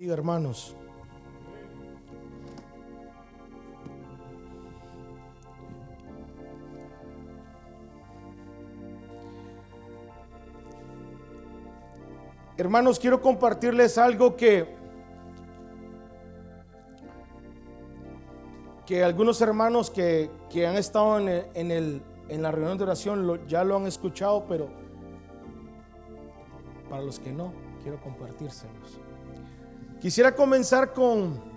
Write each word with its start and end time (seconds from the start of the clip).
Hermanos, 0.00 0.76
hermanos, 12.56 13.00
quiero 13.00 13.20
compartirles 13.20 13.98
algo 13.98 14.36
que 14.36 14.72
que 18.86 19.02
algunos 19.02 19.40
hermanos 19.40 19.90
que, 19.90 20.30
que 20.48 20.68
han 20.68 20.76
estado 20.76 21.18
en, 21.18 21.28
en 21.56 22.42
la 22.42 22.52
reunión 22.52 22.78
de 22.78 22.84
oración 22.84 23.48
ya 23.48 23.64
lo 23.64 23.76
han 23.76 23.86
escuchado, 23.88 24.46
pero 24.46 24.68
para 26.88 27.02
los 27.02 27.18
que 27.18 27.32
no, 27.32 27.52
quiero 27.82 28.00
compartírselos. 28.00 29.00
Quisiera 30.00 30.34
comenzar 30.34 30.92
con 30.92 31.48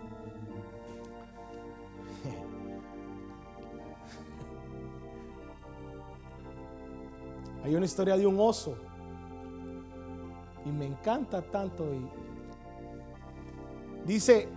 Hay 7.63 7.75
una 7.75 7.85
historia 7.85 8.17
de 8.17 8.25
un 8.25 8.39
oso 8.39 8.75
y 10.65 10.69
me 10.69 10.87
encanta 10.87 11.41
tanto 11.43 11.85
y 11.93 12.09
dice 14.05 14.49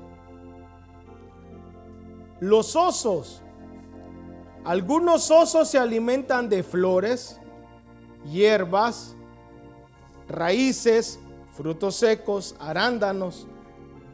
los 2.40 2.74
osos 2.74 3.44
algunos 4.64 5.30
osos 5.30 5.68
se 5.68 5.78
alimentan 5.78 6.48
de 6.48 6.62
flores, 6.62 7.38
hierbas, 8.24 9.14
raíces, 10.26 11.20
frutos 11.54 11.96
secos, 11.96 12.56
arándanos, 12.58 13.46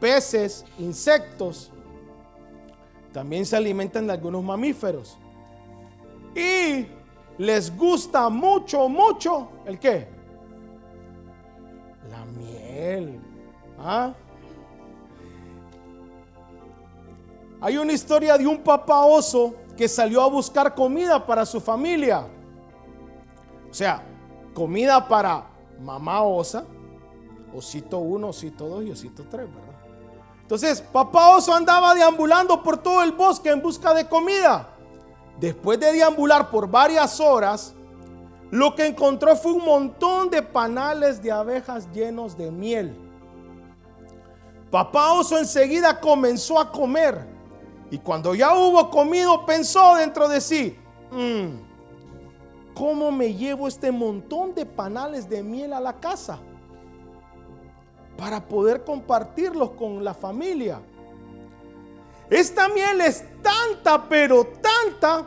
peces, 0.01 0.65
insectos. 0.79 1.71
También 3.13 3.45
se 3.45 3.55
alimentan 3.55 4.07
de 4.07 4.13
algunos 4.13 4.43
mamíferos. 4.43 5.17
Y 6.35 6.87
les 7.37 7.75
gusta 7.77 8.27
mucho, 8.29 8.89
mucho 8.89 9.49
el 9.65 9.79
qué? 9.79 10.07
La 12.09 12.25
miel. 12.25 13.21
¿Ah? 13.79 14.13
Hay 17.61 17.77
una 17.77 17.93
historia 17.93 18.37
de 18.37 18.47
un 18.47 18.57
papá 18.57 19.05
oso 19.05 19.53
que 19.77 19.87
salió 19.87 20.21
a 20.23 20.27
buscar 20.27 20.73
comida 20.73 21.23
para 21.25 21.45
su 21.45 21.61
familia. 21.61 22.27
O 23.69 23.73
sea, 23.73 24.03
comida 24.53 25.07
para 25.07 25.47
mamá 25.79 26.23
osa, 26.23 26.65
osito 27.53 27.99
1, 27.99 28.27
osito 28.27 28.67
2 28.67 28.85
y 28.85 28.91
osito 28.91 29.23
3, 29.29 29.47
¿verdad? 29.47 29.70
Entonces, 30.51 30.81
papá 30.81 31.29
oso 31.29 31.55
andaba 31.55 31.93
deambulando 31.93 32.61
por 32.61 32.77
todo 32.77 33.01
el 33.03 33.13
bosque 33.13 33.51
en 33.51 33.61
busca 33.61 33.93
de 33.93 34.09
comida. 34.09 34.67
Después 35.39 35.79
de 35.79 35.93
deambular 35.93 36.49
por 36.49 36.69
varias 36.69 37.21
horas, 37.21 37.73
lo 38.49 38.75
que 38.75 38.85
encontró 38.85 39.33
fue 39.37 39.53
un 39.53 39.63
montón 39.63 40.29
de 40.29 40.41
panales 40.41 41.23
de 41.23 41.31
abejas 41.31 41.89
llenos 41.93 42.37
de 42.37 42.51
miel. 42.51 42.93
Papá 44.69 45.13
oso 45.13 45.37
enseguida 45.37 46.01
comenzó 46.01 46.59
a 46.59 46.69
comer. 46.69 47.25
Y 47.89 47.99
cuando 47.99 48.35
ya 48.35 48.53
hubo 48.53 48.89
comido, 48.89 49.45
pensó 49.45 49.95
dentro 49.95 50.27
de 50.27 50.41
sí, 50.41 50.77
"Mm, 51.11 52.73
¿cómo 52.73 53.09
me 53.09 53.33
llevo 53.33 53.69
este 53.69 53.89
montón 53.89 54.53
de 54.53 54.65
panales 54.65 55.29
de 55.29 55.43
miel 55.43 55.71
a 55.71 55.79
la 55.79 55.93
casa? 55.93 56.39
Para 58.17 58.45
poder 58.45 58.83
compartirlos 58.83 59.71
con 59.71 60.03
la 60.03 60.13
familia. 60.13 60.79
Esta 62.29 62.69
miel 62.69 63.01
es 63.01 63.25
tanta, 63.41 64.07
pero 64.07 64.45
tanta. 64.45 65.25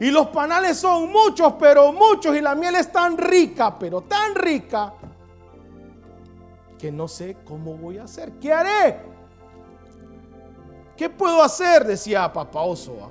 Y 0.00 0.10
los 0.10 0.26
panales 0.28 0.78
son 0.78 1.10
muchos, 1.10 1.54
pero 1.58 1.92
muchos. 1.92 2.36
Y 2.36 2.40
la 2.40 2.54
miel 2.54 2.74
es 2.74 2.90
tan 2.90 3.16
rica, 3.16 3.78
pero 3.78 4.02
tan 4.02 4.34
rica, 4.34 4.94
que 6.78 6.90
no 6.92 7.08
sé 7.08 7.36
cómo 7.44 7.76
voy 7.76 7.98
a 7.98 8.04
hacer. 8.04 8.32
¿Qué 8.40 8.52
haré? 8.52 9.00
¿Qué 10.96 11.08
puedo 11.08 11.42
hacer? 11.42 11.86
Decía 11.86 12.32
papá 12.32 12.62
oso. 12.62 12.96
¿ah? 13.02 13.10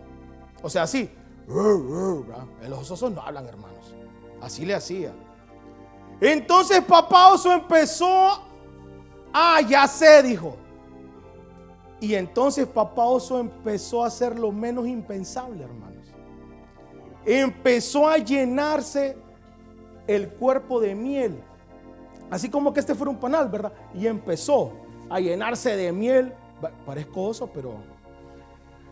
O 0.62 0.70
sea, 0.70 0.84
así. 0.84 1.10
Los 1.48 2.92
osos 2.92 3.12
no 3.12 3.22
hablan, 3.22 3.46
hermanos. 3.48 3.96
Así 4.42 4.66
le 4.66 4.74
hacía. 4.76 5.14
Entonces 6.22 6.82
papá 6.84 7.34
oso 7.34 7.52
empezó. 7.52 8.42
Ah, 9.34 9.60
ya 9.62 9.88
sé, 9.88 10.24
dijo. 10.24 10.56
Y 12.00 12.16
entonces 12.16 12.68
papá 12.68 13.06
oso 13.06 13.40
empezó 13.40 14.04
a 14.04 14.08
hacer 14.08 14.38
lo 14.40 14.52
menos 14.52 14.88
impensable, 14.88 15.64
hermanos. 15.64 16.06
Empezó 17.26 18.08
a 18.08 18.18
llenarse 18.18 19.18
el 20.08 20.30
cuerpo 20.30 20.80
de 20.80 20.94
miel. 20.94 21.42
Así 22.30 22.50
como 22.50 22.74
que 22.74 22.80
este 22.80 22.96
fuera 22.96 23.12
un 23.12 23.18
panal, 23.20 23.50
¿verdad? 23.50 23.74
Y 23.94 24.08
empezó 24.08 24.74
a 25.10 25.20
llenarse 25.20 25.76
de 25.76 25.92
miel. 25.92 26.34
Pa- 26.62 26.72
Parezco 26.86 27.24
oso, 27.24 27.48
pero... 27.52 27.76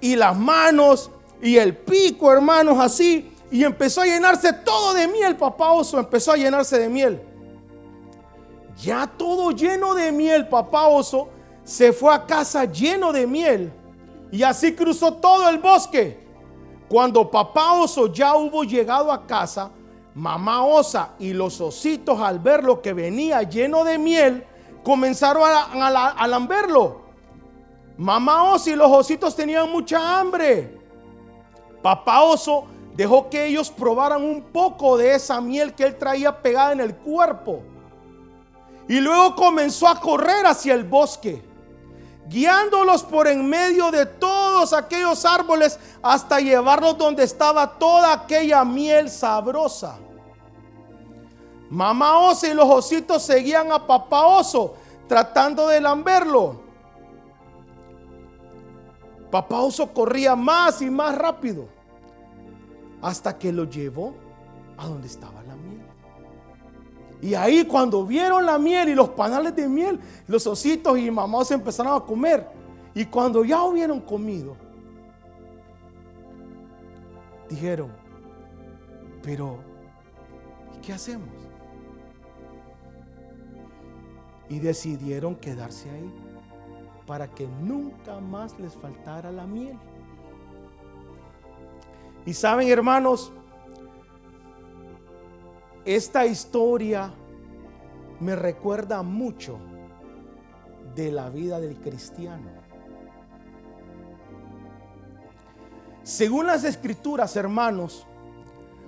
Y 0.02 0.16
las 0.16 0.38
manos 0.38 1.12
y 1.42 1.58
el 1.58 1.78
pico, 1.78 2.32
hermanos, 2.32 2.78
así. 2.80 3.33
Y 3.54 3.64
empezó 3.64 4.02
a 4.02 4.06
llenarse 4.06 4.52
todo 4.52 4.96
de 4.96 5.08
miel, 5.08 5.38
papá 5.38 5.74
oso. 5.74 6.00
Empezó 6.00 6.32
a 6.32 6.38
llenarse 6.38 6.80
de 6.80 6.90
miel. 6.90 7.22
Ya 8.82 9.06
todo 9.06 9.52
lleno 9.52 9.94
de 9.94 10.12
miel, 10.12 10.48
papá 10.48 10.88
oso 10.88 11.30
se 11.64 11.94
fue 11.94 12.12
a 12.12 12.26
casa 12.26 12.66
lleno 12.66 13.14
de 13.14 13.28
miel. 13.28 13.72
Y 14.32 14.42
así 14.42 14.74
cruzó 14.74 15.14
todo 15.14 15.48
el 15.50 15.60
bosque. 15.60 16.26
Cuando 16.90 17.30
papá 17.30 17.74
oso 17.74 18.12
ya 18.12 18.36
hubo 18.36 18.64
llegado 18.64 19.12
a 19.12 19.28
casa, 19.28 19.70
mamá 20.16 20.66
osa 20.66 21.12
y 21.20 21.32
los 21.32 21.62
ositos 21.62 22.20
al 22.20 22.40
ver 22.40 22.64
lo 22.64 22.82
que 22.82 22.94
venía 22.94 23.44
lleno 23.44 23.84
de 23.84 24.00
miel, 24.00 24.48
comenzaron 24.84 25.44
a, 25.46 26.08
a, 26.10 26.28
lamberlo. 26.28 27.04
Mamá 27.98 28.52
oso 28.52 28.72
y 28.72 28.76
los 28.76 28.92
ositos 28.92 29.36
tenían 29.36 29.72
mucha 29.72 30.20
hambre. 30.20 30.82
Papá 31.84 32.24
oso 32.24 32.73
dejó 32.96 33.30
que 33.30 33.46
ellos 33.48 33.72
probaran 33.72 34.24
un 34.24 34.42
poco 34.42 34.98
de 34.98 35.16
esa 35.16 35.42
miel 35.42 35.74
que 35.74 35.84
él 35.84 35.98
traía 35.98 36.42
pegada 36.42 36.74
en 36.74 36.80
el 36.80 36.96
cuerpo. 36.96 37.62
Y 38.88 39.00
luego 39.00 39.36
comenzó 39.36 39.88
a 39.88 40.00
correr 40.00 40.46
hacia 40.46 40.74
el 40.74 40.84
bosque, 40.84 41.44
guiándolos 42.28 43.04
por 43.04 43.28
en 43.28 43.48
medio 43.48 43.90
de 43.92 44.06
todos 44.06 44.74
aquellos 44.74 45.26
árboles 45.26 45.80
hasta 46.02 46.40
llevarlos 46.40 46.98
donde 46.98 47.24
estaba 47.24 47.80
toda 47.80 48.14
aquella 48.14 48.64
miel 48.64 49.10
sabrosa. 49.10 49.98
Mamá 51.70 52.20
oso 52.20 52.46
y 52.46 52.54
los 52.54 52.70
ositos 52.70 53.24
seguían 53.24 53.72
a 53.72 53.88
papá 53.88 54.28
oso 54.28 54.76
tratando 55.08 55.68
de 55.68 55.82
lamberlo. 55.82 56.62
Papá 59.32 59.62
oso 59.62 59.92
corría 59.92 60.36
más 60.36 60.84
y 60.84 60.92
más 60.92 61.16
rápido 61.18 61.73
hasta 63.04 63.38
que 63.38 63.52
lo 63.52 63.66
llevó 63.66 64.16
a 64.78 64.88
donde 64.88 65.08
estaba 65.08 65.44
la 65.44 65.56
miel. 65.56 65.86
Y 67.22 67.36
ahí 67.36 67.66
cuando 67.66 68.06
vieron 68.06 68.46
la 68.46 68.58
miel 68.58 68.90
y 68.90 68.96
los 68.96 69.10
panales 69.10 69.56
de 69.56 69.68
miel, 69.68 70.00
los 70.28 70.48
ositos 70.48 70.98
y 70.98 71.12
mamá 71.12 71.44
se 71.46 71.54
empezaron 71.54 71.96
a 71.96 72.06
comer. 72.06 72.48
Y 72.96 73.06
cuando 73.06 73.44
ya 73.44 73.62
hubieron 73.64 74.00
comido, 74.02 74.56
dijeron, 77.50 77.92
pero 79.22 79.58
¿y 80.76 80.82
qué 80.82 80.94
hacemos? 80.94 81.30
Y 84.50 84.60
decidieron 84.60 85.36
quedarse 85.36 85.90
ahí 85.90 86.14
para 87.06 87.28
que 87.28 87.48
nunca 87.48 88.20
más 88.20 88.58
les 88.60 88.74
faltara 88.74 89.32
la 89.32 89.46
miel. 89.46 89.78
Y 92.26 92.34
saben, 92.34 92.70
hermanos, 92.70 93.32
esta 95.86 96.26
historia 96.26 97.14
me 98.20 98.36
recuerda 98.36 99.04
mucho 99.04 99.60
de 100.96 101.12
la 101.12 101.30
vida 101.30 101.60
del 101.60 101.76
cristiano. 101.78 102.50
Según 106.04 106.48
las 106.48 106.64
escrituras, 106.64 107.36
hermanos, 107.36 108.06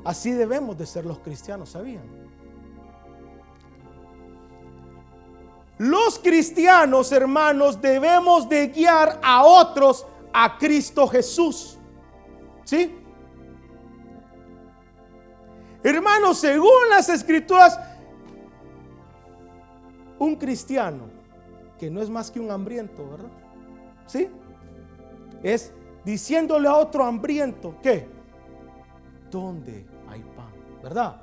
así 0.04 0.32
debemos 0.32 0.78
de 0.78 0.86
ser 0.86 1.06
los 1.06 1.20
cristianos, 1.20 1.70
¿sabían? 1.70 2.04
Los 5.78 6.20
cristianos, 6.20 7.12
hermanos, 7.12 7.82
debemos 7.82 8.48
de 8.48 8.68
guiar 8.68 9.20
a 9.22 9.44
otros 9.44 10.06
a 10.32 10.58
Cristo 10.58 11.08
Jesús. 11.08 11.78
¿Sí? 12.64 13.05
Hermanos, 15.86 16.40
según 16.40 16.90
las 16.90 17.10
escrituras, 17.10 17.80
un 20.18 20.36
cristiano 20.36 21.04
que 21.78 21.92
no 21.92 22.02
es 22.02 22.10
más 22.10 22.32
que 22.32 22.40
un 22.40 22.50
hambriento, 22.50 23.08
¿verdad? 23.08 23.30
¿Sí? 24.08 24.28
Es 25.44 25.72
diciéndole 26.04 26.68
a 26.68 26.74
otro 26.74 27.06
hambriento 27.06 27.76
que, 27.84 28.10
¿dónde 29.30 29.86
hay 30.10 30.24
pan? 30.36 30.52
¿Verdad? 30.82 31.22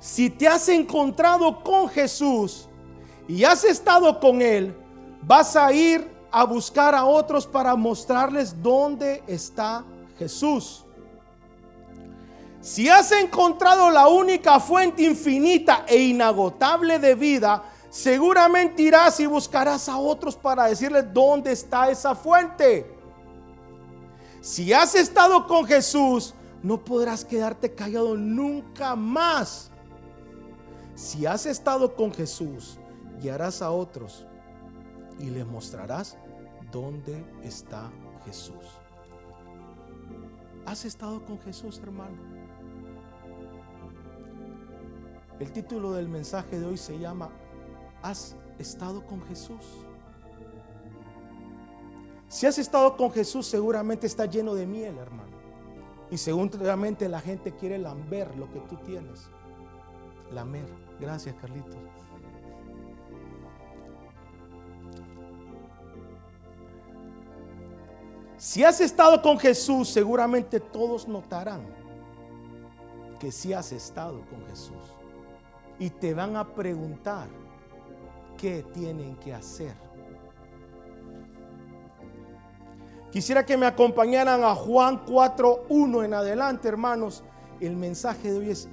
Si 0.00 0.28
te 0.28 0.48
has 0.48 0.68
encontrado 0.70 1.62
con 1.62 1.88
Jesús 1.88 2.68
y 3.28 3.44
has 3.44 3.62
estado 3.62 4.18
con 4.18 4.42
Él, 4.42 4.74
vas 5.22 5.54
a 5.54 5.72
ir 5.72 6.13
a 6.34 6.42
buscar 6.42 6.96
a 6.96 7.04
otros 7.04 7.46
para 7.46 7.76
mostrarles 7.76 8.60
dónde 8.60 9.22
está 9.28 9.84
Jesús. 10.18 10.84
Si 12.60 12.88
has 12.88 13.12
encontrado 13.12 13.88
la 13.88 14.08
única 14.08 14.58
fuente 14.58 15.04
infinita 15.04 15.84
e 15.86 15.96
inagotable 15.96 16.98
de 16.98 17.14
vida, 17.14 17.62
seguramente 17.88 18.82
irás 18.82 19.20
y 19.20 19.26
buscarás 19.26 19.88
a 19.88 19.96
otros 19.96 20.34
para 20.34 20.64
decirles 20.64 21.04
dónde 21.14 21.52
está 21.52 21.88
esa 21.88 22.16
fuente. 22.16 22.92
Si 24.40 24.72
has 24.72 24.96
estado 24.96 25.46
con 25.46 25.64
Jesús, 25.64 26.34
no 26.64 26.82
podrás 26.82 27.24
quedarte 27.24 27.72
callado 27.72 28.16
nunca 28.16 28.96
más. 28.96 29.70
Si 30.96 31.26
has 31.26 31.46
estado 31.46 31.94
con 31.94 32.12
Jesús, 32.12 32.76
guiarás 33.20 33.62
a 33.62 33.70
otros 33.70 34.26
y 35.18 35.30
les 35.30 35.46
mostrarás 35.46 36.16
dónde 36.74 37.24
está 37.44 37.88
Jesús. 38.24 38.80
¿Has 40.66 40.84
estado 40.84 41.24
con 41.24 41.38
Jesús, 41.38 41.78
hermano? 41.78 42.16
El 45.38 45.52
título 45.52 45.92
del 45.92 46.08
mensaje 46.08 46.58
de 46.58 46.66
hoy 46.66 46.76
se 46.76 46.98
llama 46.98 47.30
¿Has 48.02 48.36
estado 48.58 49.06
con 49.06 49.22
Jesús? 49.22 49.86
Si 52.26 52.46
has 52.46 52.58
estado 52.58 52.96
con 52.96 53.12
Jesús, 53.12 53.46
seguramente 53.46 54.08
está 54.08 54.26
lleno 54.26 54.56
de 54.56 54.66
miel, 54.66 54.98
hermano. 54.98 55.36
Y 56.10 56.18
seguramente 56.18 57.08
la 57.08 57.20
gente 57.20 57.54
quiere 57.54 57.78
lamber 57.78 58.36
lo 58.36 58.50
que 58.50 58.58
tú 58.60 58.76
tienes. 58.78 59.30
Lamer. 60.32 60.66
Gracias, 60.98 61.36
Carlitos. 61.36 61.93
Si 68.36 68.64
has 68.64 68.80
estado 68.80 69.22
con 69.22 69.38
Jesús, 69.38 69.88
seguramente 69.88 70.60
todos 70.60 71.06
notarán 71.06 71.62
que 73.18 73.30
si 73.30 73.52
has 73.52 73.72
estado 73.72 74.20
con 74.28 74.44
Jesús. 74.46 74.84
Y 75.78 75.90
te 75.90 76.14
van 76.14 76.36
a 76.36 76.54
preguntar 76.54 77.28
qué 78.36 78.62
tienen 78.74 79.16
que 79.16 79.32
hacer. 79.32 79.74
Quisiera 83.10 83.46
que 83.46 83.56
me 83.56 83.66
acompañaran 83.66 84.42
a 84.42 84.54
Juan 84.54 85.06
4.1 85.06 86.04
en 86.04 86.14
adelante, 86.14 86.68
hermanos. 86.68 87.22
El 87.60 87.76
mensaje 87.76 88.32
de 88.32 88.38
hoy 88.38 88.50
es 88.50 88.68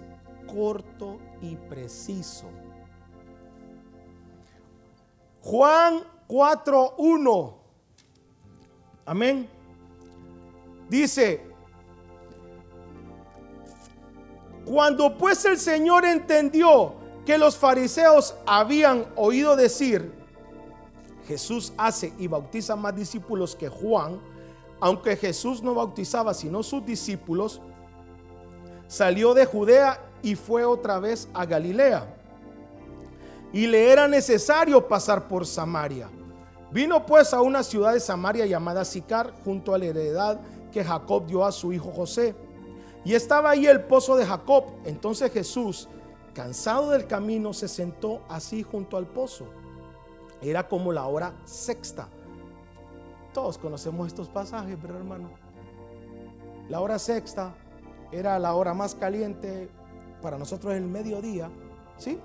corto 0.52 1.20
y 1.42 1.56
preciso. 1.56 2.48
Juan 5.42 6.02
4.1. 6.28 7.61
Amén. 9.06 9.50
Dice, 10.90 11.42
cuando 14.66 15.18
pues 15.18 15.44
el 15.46 15.58
Señor 15.58 16.06
entendió 16.06 16.94
que 17.26 17.38
los 17.38 17.58
fariseos 17.58 18.36
habían 18.46 19.06
oído 19.16 19.56
decir, 19.56 20.14
Jesús 21.28 21.74
hace 21.78 22.14
y 22.18 22.28
bautiza 22.28 22.76
más 22.76 22.96
discípulos 22.96 23.56
que 23.56 23.70
Juan, 23.70 24.20
aunque 24.80 25.16
Jesús 25.16 25.62
no 25.62 25.74
bautizaba 25.74 26.34
sino 26.34 26.64
sus 26.64 26.86
discípulos, 26.86 27.62
salió 28.88 29.34
de 29.34 29.46
Judea 29.46 30.00
y 30.22 30.36
fue 30.36 30.66
otra 30.66 31.00
vez 31.00 31.30
a 31.34 31.46
Galilea. 31.46 32.18
Y 33.54 33.68
le 33.68 33.92
era 33.92 34.08
necesario 34.08 34.88
pasar 34.88 35.28
por 35.28 35.46
Samaria. 35.46 36.10
Vino 36.72 37.06
pues 37.06 37.34
a 37.34 37.42
una 37.42 37.64
ciudad 37.64 37.94
de 37.94 38.00
Samaria 38.00 38.46
llamada 38.46 38.86
Sicar, 38.86 39.34
junto 39.44 39.74
a 39.74 39.78
la 39.78 39.86
heredad 39.86 40.40
que 40.72 40.84
Jacob 40.84 41.26
dio 41.28 41.44
a 41.44 41.52
su 41.52 41.74
hijo 41.74 41.92
José. 41.92 42.34
Y 43.04 43.14
estaba 43.14 43.50
ahí 43.50 43.66
el 43.66 43.82
pozo 43.82 44.16
de 44.16 44.26
Jacob. 44.26 44.66
Entonces 44.86 45.32
Jesús, 45.34 45.90
cansado 46.34 46.92
del 46.92 47.08
camino, 47.08 47.52
se 47.52 47.68
sentó 47.68 48.22
así 48.30 48.64
junto 48.64 48.96
al 48.96 49.06
pozo. 49.06 49.48
Era 50.42 50.68
como 50.68 50.94
la 50.94 51.06
hora 51.08 51.34
sexta. 51.44 52.08
Todos 53.34 53.58
conocemos 53.58 54.08
estos 54.08 54.30
pasajes, 54.30 54.78
pero 54.82 54.98
hermano. 54.98 55.30
La 56.70 56.80
hora 56.80 57.00
sexta 57.00 57.54
era 58.14 58.40
la 58.40 58.54
hora 58.56 58.74
más 58.74 58.96
caliente 58.96 59.70
para 60.22 60.38
nosotros 60.38 60.74
el 60.74 60.86
mediodía, 60.86 61.50
¿sí? 61.98 62.18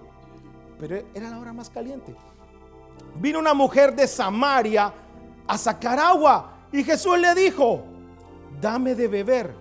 Pero 0.78 0.96
era 1.14 1.31
la 1.31 1.38
hora 1.40 1.52
más 1.52 1.69
caliente. 1.69 2.14
Vino 3.16 3.38
una 3.38 3.54
mujer 3.54 3.94
de 3.94 4.06
Samaria 4.06 4.93
a 5.46 5.58
sacar 5.58 5.98
agua 5.98 6.52
y 6.72 6.84
Jesús 6.84 7.19
le 7.19 7.34
dijo, 7.34 7.82
dame 8.60 8.94
de 8.94 9.08
beber, 9.08 9.54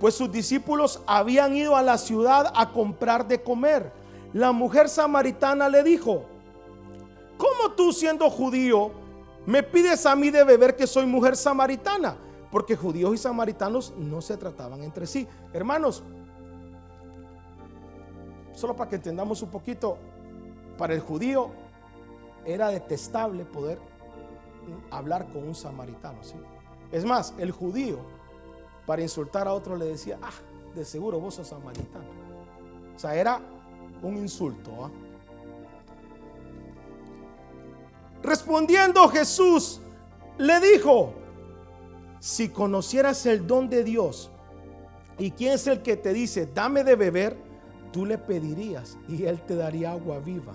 pues 0.00 0.14
sus 0.14 0.30
discípulos 0.30 1.02
habían 1.06 1.54
ido 1.54 1.76
a 1.76 1.82
la 1.82 1.98
ciudad 1.98 2.52
a 2.54 2.70
comprar 2.72 3.26
de 3.26 3.42
comer. 3.42 3.92
La 4.32 4.52
mujer 4.52 4.88
samaritana 4.88 5.68
le 5.68 5.82
dijo, 5.82 6.24
¿cómo 7.36 7.72
tú 7.74 7.92
siendo 7.92 8.28
judío 8.30 8.92
me 9.46 9.62
pides 9.62 10.06
a 10.06 10.16
mí 10.16 10.30
de 10.30 10.44
beber 10.44 10.76
que 10.76 10.86
soy 10.86 11.06
mujer 11.06 11.36
samaritana? 11.36 12.16
Porque 12.50 12.76
judíos 12.76 13.14
y 13.14 13.18
samaritanos 13.18 13.94
no 13.96 14.20
se 14.20 14.36
trataban 14.36 14.82
entre 14.82 15.06
sí. 15.06 15.26
Hermanos, 15.52 16.02
solo 18.54 18.74
para 18.74 18.88
que 18.88 18.96
entendamos 18.96 19.42
un 19.42 19.50
poquito, 19.50 19.98
para 20.78 20.94
el 20.94 21.00
judío 21.00 21.50
era 22.46 22.68
detestable 22.68 23.44
poder 23.44 23.78
hablar 24.90 25.28
con 25.32 25.48
un 25.48 25.54
samaritano. 25.54 26.22
¿sí? 26.22 26.36
Es 26.92 27.04
más, 27.04 27.34
el 27.38 27.50
judío 27.50 27.98
para 28.86 29.02
insultar 29.02 29.48
a 29.48 29.52
otro 29.52 29.76
le 29.76 29.86
decía, 29.86 30.18
ah, 30.22 30.30
de 30.74 30.84
seguro 30.84 31.18
vos 31.18 31.34
sos 31.34 31.48
samaritano. 31.48 32.06
O 32.94 32.98
sea, 32.98 33.14
era 33.14 33.40
un 34.02 34.16
insulto. 34.16 34.84
¿ah? 34.84 34.90
Respondiendo 38.22 39.08
Jesús, 39.08 39.80
le 40.38 40.60
dijo, 40.60 41.12
si 42.20 42.48
conocieras 42.48 43.26
el 43.26 43.46
don 43.46 43.68
de 43.68 43.84
Dios 43.84 44.30
y 45.18 45.30
quién 45.32 45.54
es 45.54 45.66
el 45.66 45.82
que 45.82 45.96
te 45.96 46.12
dice, 46.12 46.46
dame 46.46 46.84
de 46.84 46.96
beber, 46.96 47.36
tú 47.92 48.06
le 48.06 48.18
pedirías 48.18 48.98
y 49.08 49.24
él 49.24 49.40
te 49.40 49.56
daría 49.56 49.92
agua 49.92 50.18
viva. 50.18 50.54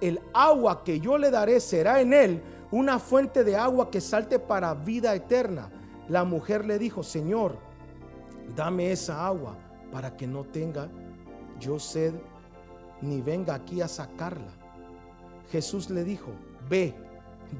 el 0.00 0.20
agua 0.32 0.84
que 0.84 1.00
yo 1.00 1.18
le 1.18 1.30
daré 1.30 1.60
será 1.60 2.00
en 2.00 2.12
él 2.12 2.42
una 2.70 2.98
fuente 2.98 3.44
de 3.44 3.56
agua 3.56 3.90
que 3.90 4.00
salte 4.00 4.38
para 4.38 4.74
vida 4.74 5.14
eterna. 5.14 5.70
La 6.08 6.24
mujer 6.24 6.64
le 6.64 6.78
dijo, 6.78 7.02
Señor, 7.02 7.56
dame 8.54 8.92
esa 8.92 9.26
agua 9.26 9.56
para 9.90 10.16
que 10.16 10.26
no 10.26 10.44
tenga 10.44 10.88
yo 11.60 11.78
sed 11.78 12.14
ni 13.00 13.20
venga 13.20 13.54
aquí 13.54 13.80
a 13.80 13.88
sacarla. 13.88 14.52
Jesús 15.50 15.90
le 15.90 16.04
dijo, 16.04 16.30
ve, 16.68 16.94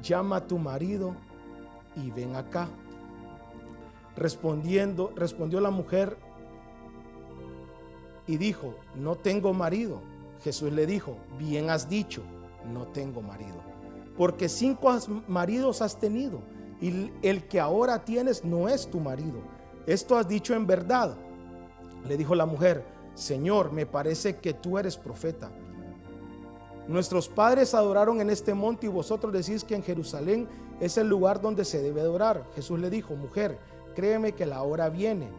llama 0.01 0.37
a 0.37 0.47
tu 0.47 0.57
marido 0.57 1.15
y 1.95 2.11
ven 2.11 2.35
acá. 2.35 2.67
Respondiendo, 4.15 5.11
respondió 5.15 5.59
la 5.59 5.71
mujer 5.71 6.17
y 8.27 8.37
dijo, 8.37 8.75
no 8.95 9.15
tengo 9.15 9.53
marido. 9.53 10.01
Jesús 10.41 10.71
le 10.71 10.85
dijo, 10.85 11.17
bien 11.37 11.69
has 11.69 11.89
dicho, 11.89 12.21
no 12.65 12.87
tengo 12.87 13.21
marido 13.21 13.69
porque 14.19 14.49
cinco 14.49 14.93
maridos 15.29 15.81
has 15.81 15.97
tenido 15.97 16.41
y 16.81 17.09
el 17.21 17.47
que 17.47 17.57
ahora 17.57 18.03
tienes 18.03 18.43
no 18.43 18.67
es 18.67 18.85
tu 18.91 18.99
marido. 18.99 19.39
Esto 19.87 20.17
has 20.17 20.27
dicho 20.27 20.53
en 20.53 20.67
verdad. 20.67 21.15
Le 22.05 22.17
dijo 22.17 22.35
la 22.35 22.45
mujer, 22.45 22.83
Señor, 23.15 23.71
me 23.71 23.85
parece 23.85 24.35
que 24.35 24.53
tú 24.53 24.77
eres 24.77 24.97
profeta. 24.97 25.49
Nuestros 26.89 27.29
padres 27.29 27.73
adoraron 27.73 28.19
en 28.19 28.29
este 28.29 28.53
monte 28.53 28.87
y 28.87 28.89
vosotros 28.89 29.31
decís 29.31 29.63
que 29.63 29.75
en 29.75 29.83
Jerusalén 29.83 30.49
es 30.81 30.97
el 30.97 31.07
lugar 31.07 31.39
donde 31.39 31.63
se 31.63 31.81
debe 31.81 32.01
adorar. 32.01 32.45
Jesús 32.55 32.77
le 32.77 32.89
dijo, 32.89 33.15
mujer, 33.15 33.57
créeme 33.95 34.33
que 34.33 34.45
la 34.45 34.63
hora 34.63 34.89
viene 34.89 35.29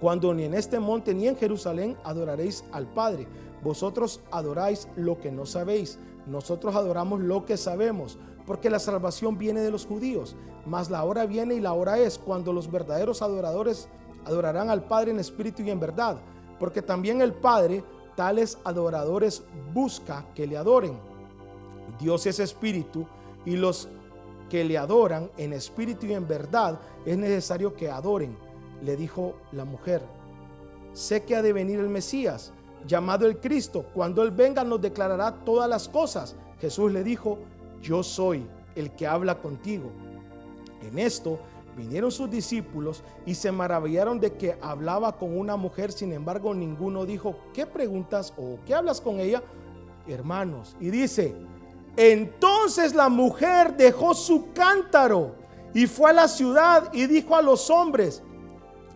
cuando 0.00 0.34
ni 0.34 0.44
en 0.44 0.54
este 0.54 0.78
monte 0.78 1.12
ni 1.12 1.26
en 1.26 1.36
Jerusalén 1.36 1.96
adoraréis 2.04 2.62
al 2.70 2.86
Padre. 2.86 3.26
Vosotros 3.64 4.20
adoráis 4.30 4.88
lo 4.94 5.18
que 5.18 5.32
no 5.32 5.46
sabéis. 5.46 5.98
Nosotros 6.26 6.76
adoramos 6.76 7.20
lo 7.20 7.46
que 7.46 7.56
sabemos, 7.56 8.18
porque 8.46 8.68
la 8.68 8.78
salvación 8.78 9.38
viene 9.38 9.62
de 9.62 9.70
los 9.70 9.86
judíos. 9.86 10.36
Mas 10.66 10.90
la 10.90 11.02
hora 11.04 11.24
viene 11.24 11.54
y 11.54 11.60
la 11.60 11.72
hora 11.72 11.98
es 11.98 12.18
cuando 12.18 12.52
los 12.52 12.70
verdaderos 12.70 13.22
adoradores 13.22 13.88
adorarán 14.26 14.68
al 14.68 14.84
Padre 14.84 15.12
en 15.12 15.18
espíritu 15.18 15.62
y 15.62 15.70
en 15.70 15.80
verdad, 15.80 16.18
porque 16.58 16.82
también 16.82 17.22
el 17.22 17.32
Padre 17.32 17.82
tales 18.16 18.58
adoradores 18.64 19.42
busca 19.72 20.26
que 20.34 20.46
le 20.46 20.56
adoren. 20.56 20.98
Dios 21.98 22.26
es 22.26 22.40
espíritu 22.40 23.06
y 23.44 23.56
los 23.56 23.88
que 24.50 24.64
le 24.64 24.76
adoran 24.78 25.30
en 25.36 25.52
espíritu 25.52 26.06
y 26.06 26.12
en 26.12 26.28
verdad 26.28 26.80
es 27.04 27.16
necesario 27.16 27.74
que 27.74 27.90
adoren. 27.90 28.36
Le 28.82 28.96
dijo 28.96 29.34
la 29.52 29.64
mujer, 29.64 30.02
sé 30.92 31.24
que 31.24 31.36
ha 31.36 31.42
de 31.42 31.52
venir 31.52 31.78
el 31.78 31.88
Mesías, 31.88 32.52
llamado 32.86 33.26
el 33.26 33.38
Cristo. 33.38 33.84
Cuando 33.92 34.22
Él 34.22 34.30
venga 34.30 34.64
nos 34.64 34.80
declarará 34.80 35.32
todas 35.44 35.68
las 35.68 35.88
cosas. 35.88 36.36
Jesús 36.60 36.92
le 36.92 37.02
dijo, 37.02 37.38
yo 37.82 38.02
soy 38.02 38.46
el 38.74 38.90
que 38.92 39.06
habla 39.06 39.38
contigo. 39.38 39.90
En 40.82 40.98
esto 40.98 41.38
vinieron 41.76 42.10
sus 42.10 42.30
discípulos 42.30 43.02
y 43.26 43.34
se 43.34 43.50
maravillaron 43.50 44.20
de 44.20 44.32
que 44.34 44.56
hablaba 44.60 45.16
con 45.16 45.36
una 45.36 45.56
mujer. 45.56 45.92
Sin 45.92 46.12
embargo, 46.12 46.54
ninguno 46.54 47.04
dijo, 47.04 47.36
¿qué 47.52 47.66
preguntas 47.66 48.32
o 48.36 48.58
qué 48.66 48.74
hablas 48.74 49.00
con 49.00 49.20
ella? 49.20 49.42
Hermanos, 50.06 50.76
y 50.80 50.90
dice, 50.90 51.34
entonces 51.96 52.94
la 52.94 53.08
mujer 53.08 53.76
dejó 53.76 54.14
su 54.14 54.52
cántaro 54.52 55.36
y 55.72 55.86
fue 55.86 56.10
a 56.10 56.14
la 56.14 56.28
ciudad 56.28 56.92
y 56.92 57.06
dijo 57.06 57.34
a 57.34 57.42
los 57.42 57.70
hombres, 57.70 58.22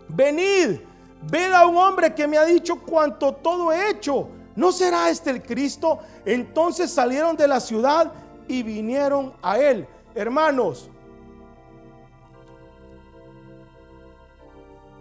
venid, 0.09 0.81
ved 1.23 1.53
a 1.53 1.67
un 1.67 1.77
hombre 1.77 2.15
que 2.15 2.27
me 2.27 2.39
ha 2.39 2.45
dicho 2.45 2.81
cuanto 2.81 3.35
todo 3.35 3.73
he 3.73 3.91
hecho. 3.91 4.29
¿No 4.57 4.73
será 4.73 5.09
este 5.09 5.31
el 5.31 5.43
Cristo? 5.43 6.01
Entonces 6.25 6.91
salieron 6.91 7.37
de 7.37 7.47
la 7.47 7.61
ciudad 7.61 8.13
y 8.49 8.63
vinieron 8.63 9.35
a 9.43 9.59
él. 9.59 9.87
Hermanos, 10.15 10.91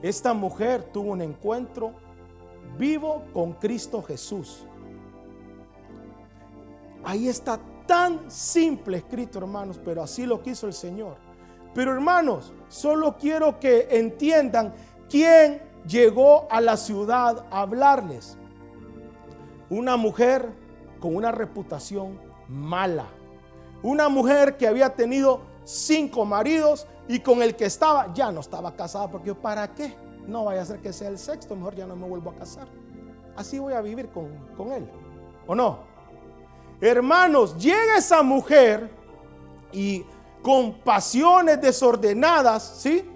esta 0.01 0.33
mujer 0.33 0.83
tuvo 0.93 1.11
un 1.11 1.21
encuentro 1.21 1.93
vivo 2.77 3.23
con 3.33 3.53
Cristo 3.53 4.03
Jesús. 4.03 4.65
Ahí 7.03 7.27
está 7.27 7.59
tan 7.87 8.29
simple 8.29 8.97
escrito, 8.97 9.39
hermanos, 9.39 9.79
pero 9.83 10.03
así 10.03 10.25
lo 10.25 10.41
quiso 10.43 10.67
el 10.67 10.73
Señor. 10.73 11.15
Pero 11.73 11.93
hermanos, 11.93 12.53
solo 12.67 13.17
quiero 13.17 13.59
que 13.59 13.87
entiendan 13.89 14.73
quién 15.09 15.61
llegó 15.87 16.47
a 16.51 16.61
la 16.61 16.77
ciudad 16.77 17.45
a 17.51 17.61
hablarles. 17.61 18.37
Una 19.69 19.97
mujer 19.97 20.49
con 20.99 21.15
una 21.15 21.31
reputación 21.31 22.19
mala. 22.47 23.07
Una 23.83 24.09
mujer 24.09 24.57
que 24.57 24.67
había 24.67 24.95
tenido 24.95 25.41
cinco 25.63 26.25
maridos 26.25 26.87
y 27.07 27.19
con 27.19 27.41
el 27.41 27.55
que 27.55 27.65
estaba 27.65 28.13
ya 28.13 28.31
no 28.31 28.39
estaba 28.39 28.75
casada 28.75 29.09
porque 29.09 29.33
¿para 29.33 29.73
qué? 29.73 29.95
No 30.25 30.45
vaya 30.45 30.61
a 30.61 30.65
ser 30.65 30.79
que 30.81 30.91
sea 30.91 31.09
el 31.09 31.17
sexto, 31.17 31.55
mejor 31.55 31.75
ya 31.75 31.85
no 31.85 31.95
me 31.95 32.07
vuelvo 32.07 32.31
a 32.31 32.35
casar. 32.35 32.67
Así 33.35 33.59
voy 33.59 33.73
a 33.73 33.81
vivir 33.81 34.09
con, 34.09 34.27
con 34.57 34.71
él. 34.71 34.89
¿O 35.45 35.55
no? 35.55 35.79
Hermanos, 36.81 37.57
llega 37.57 37.97
esa 37.97 38.21
mujer 38.23 38.89
y 39.71 40.05
con 40.41 40.73
pasiones 40.79 41.61
desordenadas, 41.61 42.63
¿sí? 42.81 43.09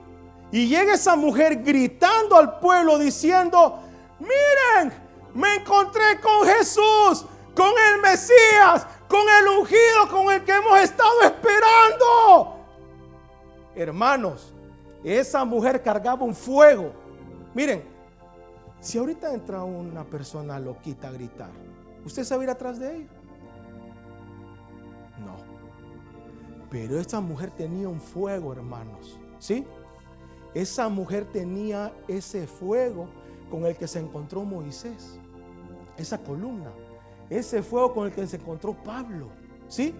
Y 0.51 0.67
llega 0.67 0.93
esa 0.93 1.15
mujer 1.15 1.63
gritando 1.63 2.35
al 2.35 2.59
pueblo 2.59 2.99
diciendo, 2.99 3.79
miren, 4.19 4.93
me 5.33 5.55
encontré 5.55 6.19
con 6.19 6.45
Jesús, 6.45 7.25
con 7.55 7.71
el 7.93 8.01
Mesías, 8.01 8.85
con 9.07 9.21
el 9.21 9.59
ungido, 9.59 10.09
con 10.09 10.31
el 10.31 10.43
que 10.43 10.51
hemos 10.51 10.77
estado 10.79 11.21
esperando. 11.23 12.57
Hermanos, 13.75 14.53
esa 15.03 15.45
mujer 15.45 15.81
cargaba 15.81 16.25
un 16.25 16.35
fuego. 16.35 16.91
Miren, 17.53 17.83
si 18.81 18.97
ahorita 18.97 19.33
entra 19.33 19.63
una 19.63 20.03
persona 20.03 20.59
loquita 20.59 21.07
a 21.07 21.11
gritar, 21.11 21.51
¿usted 22.05 22.23
se 22.23 22.35
va 22.35 22.41
a 22.41 22.43
ir 22.43 22.49
atrás 22.49 22.77
de 22.77 22.97
ella? 22.97 23.09
No. 25.25 25.37
Pero 26.69 26.99
esa 26.99 27.21
mujer 27.21 27.51
tenía 27.51 27.87
un 27.87 28.01
fuego, 28.01 28.51
hermanos. 28.51 29.17
¿Sí? 29.39 29.65
Esa 30.53 30.89
mujer 30.89 31.25
tenía 31.25 31.93
ese 32.07 32.45
fuego 32.45 33.07
con 33.49 33.65
el 33.65 33.75
que 33.75 33.87
se 33.87 33.99
encontró 33.99 34.43
Moisés, 34.43 35.19
esa 35.97 36.17
columna, 36.17 36.71
ese 37.29 37.63
fuego 37.63 37.93
con 37.93 38.07
el 38.07 38.13
que 38.13 38.27
se 38.27 38.37
encontró 38.37 38.73
Pablo, 38.73 39.29
¿sí? 39.67 39.93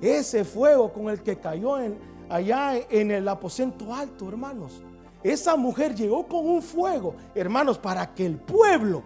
Ese 0.00 0.44
fuego 0.44 0.92
con 0.92 1.08
el 1.08 1.22
que 1.22 1.38
cayó 1.38 1.78
en, 1.78 1.98
allá 2.28 2.76
en 2.90 3.10
el 3.10 3.28
aposento 3.28 3.94
alto, 3.94 4.28
hermanos. 4.28 4.82
Esa 5.22 5.56
mujer 5.56 5.94
llegó 5.94 6.26
con 6.26 6.46
un 6.46 6.62
fuego, 6.62 7.14
hermanos, 7.34 7.78
para 7.78 8.12
que 8.12 8.26
el 8.26 8.36
pueblo 8.36 9.04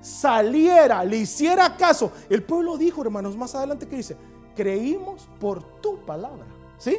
saliera, 0.00 1.04
le 1.04 1.18
hiciera 1.18 1.76
caso. 1.76 2.12
El 2.30 2.42
pueblo 2.42 2.78
dijo, 2.78 3.02
hermanos, 3.02 3.36
más 3.36 3.54
adelante 3.54 3.86
que 3.86 3.96
dice, 3.96 4.16
creímos 4.56 5.28
por 5.38 5.62
tu 5.80 5.98
palabra, 6.06 6.46
¿sí? 6.78 6.98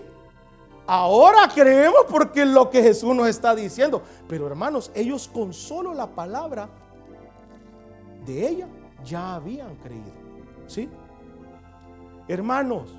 Ahora 0.86 1.48
creemos 1.54 2.06
porque 2.10 2.46
lo 2.46 2.70
que 2.70 2.84
Jesús 2.84 3.16
nos 3.16 3.28
está 3.28 3.56
diciendo. 3.56 4.02
Pero 4.28 4.48
hermanos, 4.48 4.92
ellos 4.94 5.28
con 5.28 5.54
solo 5.54 5.94
la 5.94 6.08
palabra 6.08 6.70
de 8.26 8.48
ella 8.48 8.68
ya 9.04 9.36
habían 9.36 9.76
creído. 9.78 10.12
¿Sí? 10.68 10.90
Hermanos, 12.28 12.96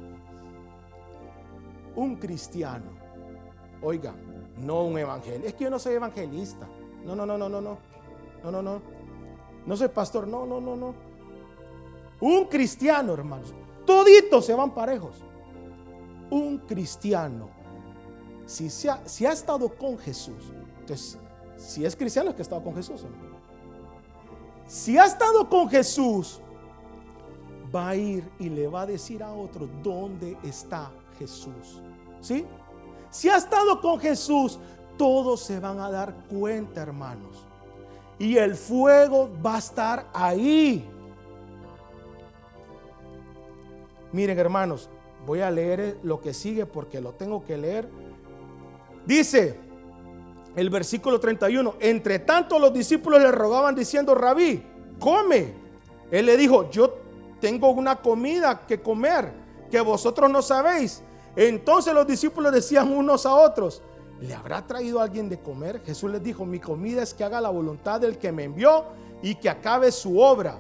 un 1.96 2.16
cristiano, 2.16 2.90
oiga, 3.82 4.14
no 4.58 4.84
un 4.84 4.98
evangelista. 4.98 5.48
Es 5.48 5.54
que 5.54 5.64
yo 5.64 5.70
no 5.70 5.78
soy 5.78 5.94
evangelista. 5.94 6.66
No, 7.04 7.14
no, 7.14 7.26
no, 7.26 7.36
no, 7.36 7.48
no, 7.48 7.60
no. 7.60 7.78
No, 8.42 8.50
no, 8.50 8.62
no. 8.62 8.80
No 9.66 9.76
soy 9.76 9.88
pastor. 9.88 10.26
No, 10.26 10.46
no, 10.46 10.60
no, 10.60 10.76
no. 10.76 10.94
Un 12.20 12.46
cristiano, 12.46 13.12
hermanos. 13.12 13.54
Toditos 13.84 14.46
se 14.46 14.54
van 14.54 14.72
parejos. 14.72 15.22
Un 16.30 16.58
cristiano 16.58 17.53
si, 18.46 18.88
ha, 18.88 19.32
estado 19.32 19.68
con 19.68 19.98
Jesús, 19.98 20.52
entonces, 20.80 21.18
si 21.56 21.84
es 21.84 21.96
cristiano 21.96 22.30
es 22.30 22.36
que 22.36 22.42
ha 22.42 22.44
estado 22.44 22.62
con 22.62 22.74
Jesús. 22.74 23.04
Si 24.66 24.98
ha 24.98 25.04
estado 25.04 25.48
con 25.48 25.68
Jesús, 25.68 26.40
va 27.74 27.90
a 27.90 27.96
ir 27.96 28.30
y 28.38 28.48
le 28.48 28.66
va 28.68 28.82
a 28.82 28.86
decir 28.86 29.22
a 29.22 29.32
otro 29.32 29.68
dónde 29.82 30.36
está 30.42 30.90
Jesús. 31.18 31.82
¿Sí? 32.20 32.46
Si 33.10 33.28
ha 33.28 33.36
estado 33.36 33.80
con 33.80 33.98
Jesús, 33.98 34.58
todos 34.96 35.40
se 35.40 35.60
van 35.60 35.80
a 35.80 35.90
dar 35.90 36.14
cuenta, 36.28 36.82
hermanos. 36.82 37.46
Y 38.18 38.36
el 38.36 38.54
fuego 38.54 39.30
va 39.44 39.56
a 39.56 39.58
estar 39.58 40.06
ahí. 40.12 40.88
Miren, 44.12 44.38
hermanos, 44.38 44.88
voy 45.26 45.40
a 45.40 45.50
leer 45.50 45.98
lo 46.02 46.20
que 46.20 46.32
sigue 46.32 46.66
porque 46.66 47.00
lo 47.00 47.12
tengo 47.12 47.44
que 47.44 47.56
leer 47.56 47.88
Dice 49.06 49.58
el 50.56 50.70
versículo 50.70 51.18
31, 51.18 51.76
entre 51.80 52.20
tanto 52.20 52.58
los 52.58 52.72
discípulos 52.72 53.20
le 53.20 53.30
rogaban 53.32 53.74
diciendo, 53.74 54.14
rabí, 54.14 54.62
come. 54.98 55.52
Él 56.10 56.26
le 56.26 56.36
dijo, 56.36 56.70
yo 56.70 56.96
tengo 57.40 57.70
una 57.70 57.96
comida 57.96 58.66
que 58.66 58.80
comer 58.80 59.32
que 59.70 59.80
vosotros 59.80 60.30
no 60.30 60.42
sabéis. 60.42 61.02
Entonces 61.36 61.92
los 61.92 62.06
discípulos 62.06 62.52
decían 62.52 62.92
unos 62.92 63.26
a 63.26 63.34
otros, 63.34 63.82
¿le 64.20 64.32
habrá 64.32 64.64
traído 64.64 65.00
alguien 65.00 65.28
de 65.28 65.40
comer? 65.40 65.82
Jesús 65.84 66.10
les 66.10 66.22
dijo, 66.22 66.46
mi 66.46 66.60
comida 66.60 67.02
es 67.02 67.12
que 67.12 67.24
haga 67.24 67.40
la 67.40 67.50
voluntad 67.50 68.00
del 68.00 68.18
que 68.18 68.30
me 68.30 68.44
envió 68.44 68.84
y 69.22 69.34
que 69.34 69.50
acabe 69.50 69.90
su 69.90 70.20
obra. 70.20 70.58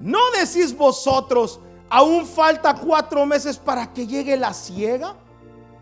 ¿No 0.00 0.20
decís 0.38 0.76
vosotros, 0.76 1.60
Aún 1.90 2.24
falta 2.24 2.74
cuatro 2.74 3.26
meses 3.26 3.58
para 3.58 3.92
que 3.92 4.06
llegue 4.06 4.36
la 4.36 4.54
ciega. 4.54 5.16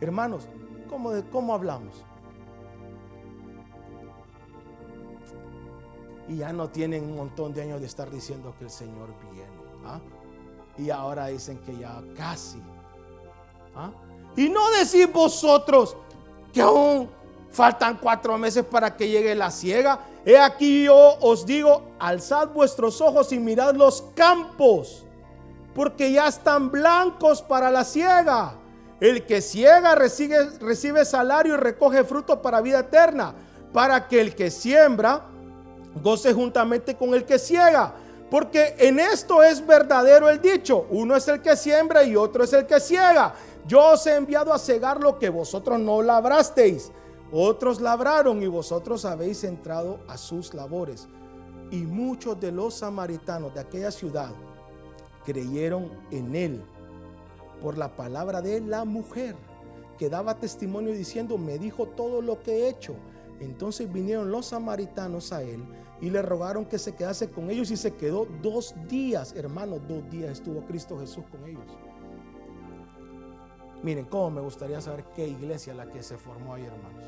Hermanos, 0.00 0.48
¿cómo, 0.88 1.10
de, 1.10 1.22
cómo 1.28 1.52
hablamos? 1.54 2.04
Y 6.28 6.38
ya 6.38 6.52
no 6.52 6.68
tienen 6.68 7.04
un 7.04 7.16
montón 7.16 7.52
de 7.52 7.62
años 7.62 7.80
de 7.80 7.86
estar 7.86 8.10
diciendo 8.10 8.54
que 8.58 8.64
el 8.64 8.70
Señor 8.70 9.14
viene. 9.30 9.48
¿ah? 9.84 10.00
Y 10.78 10.90
ahora 10.90 11.26
dicen 11.26 11.58
que 11.58 11.76
ya 11.76 12.02
casi. 12.16 12.62
¿ah? 13.76 13.90
Y 14.34 14.48
no 14.48 14.70
decís 14.70 15.12
vosotros 15.12 15.94
que 16.52 16.62
aún 16.62 17.10
faltan 17.50 17.98
cuatro 18.00 18.36
meses 18.38 18.64
para 18.64 18.96
que 18.96 19.08
llegue 19.08 19.34
la 19.34 19.50
ciega. 19.50 20.00
He 20.24 20.38
aquí 20.38 20.84
yo 20.84 21.16
os 21.20 21.44
digo, 21.44 21.82
alzad 21.98 22.48
vuestros 22.48 23.00
ojos 23.00 23.32
y 23.32 23.38
mirad 23.38 23.74
los 23.74 24.02
campos, 24.14 25.04
porque 25.78 26.10
ya 26.10 26.26
están 26.26 26.72
blancos 26.72 27.40
para 27.40 27.70
la 27.70 27.84
siega. 27.84 28.54
El 28.98 29.24
que 29.24 29.40
ciega 29.40 29.94
recibe, 29.94 30.58
recibe 30.58 31.04
salario 31.04 31.54
y 31.54 31.56
recoge 31.56 32.02
fruto 32.02 32.42
para 32.42 32.60
vida 32.60 32.80
eterna, 32.80 33.32
para 33.72 34.08
que 34.08 34.20
el 34.20 34.34
que 34.34 34.50
siembra 34.50 35.22
goce 36.02 36.32
juntamente 36.32 36.96
con 36.96 37.14
el 37.14 37.24
que 37.24 37.38
ciega. 37.38 37.94
Porque 38.28 38.74
en 38.76 38.98
esto 38.98 39.40
es 39.40 39.64
verdadero 39.64 40.28
el 40.28 40.40
dicho, 40.40 40.88
uno 40.90 41.14
es 41.14 41.28
el 41.28 41.40
que 41.40 41.54
siembra 41.54 42.02
y 42.02 42.16
otro 42.16 42.42
es 42.42 42.52
el 42.54 42.66
que 42.66 42.80
ciega. 42.80 43.34
Yo 43.64 43.92
os 43.92 44.04
he 44.08 44.16
enviado 44.16 44.52
a 44.52 44.58
cegar 44.58 45.00
lo 45.00 45.16
que 45.16 45.28
vosotros 45.28 45.78
no 45.78 46.02
labrasteis. 46.02 46.90
Otros 47.30 47.80
labraron 47.80 48.42
y 48.42 48.48
vosotros 48.48 49.04
habéis 49.04 49.44
entrado 49.44 50.00
a 50.08 50.18
sus 50.18 50.54
labores. 50.54 51.06
Y 51.70 51.82
muchos 51.82 52.40
de 52.40 52.50
los 52.50 52.74
samaritanos 52.74 53.54
de 53.54 53.60
aquella 53.60 53.92
ciudad 53.92 54.32
creyeron 55.28 55.90
en 56.10 56.34
él 56.34 56.62
por 57.60 57.76
la 57.76 57.94
palabra 57.94 58.40
de 58.40 58.62
la 58.62 58.86
mujer 58.86 59.36
que 59.98 60.08
daba 60.08 60.38
testimonio 60.38 60.92
diciendo, 60.92 61.36
me 61.36 61.58
dijo 61.58 61.84
todo 61.84 62.22
lo 62.22 62.42
que 62.42 62.52
he 62.52 62.68
hecho. 62.70 62.94
Entonces 63.38 63.92
vinieron 63.92 64.30
los 64.30 64.46
samaritanos 64.46 65.34
a 65.34 65.42
él 65.42 65.62
y 66.00 66.08
le 66.08 66.22
rogaron 66.22 66.64
que 66.64 66.78
se 66.78 66.94
quedase 66.94 67.28
con 67.28 67.50
ellos 67.50 67.70
y 67.70 67.76
se 67.76 67.94
quedó 67.94 68.26
dos 68.40 68.74
días, 68.88 69.34
hermanos, 69.36 69.80
dos 69.86 70.08
días 70.08 70.30
estuvo 70.30 70.64
Cristo 70.64 70.98
Jesús 70.98 71.24
con 71.30 71.44
ellos. 71.46 71.76
Miren, 73.82 74.06
cómo 74.06 74.30
me 74.30 74.40
gustaría 74.40 74.80
saber 74.80 75.04
qué 75.14 75.28
iglesia 75.28 75.74
la 75.74 75.90
que 75.90 76.02
se 76.02 76.16
formó 76.16 76.54
ahí, 76.54 76.64
hermanos. 76.64 77.04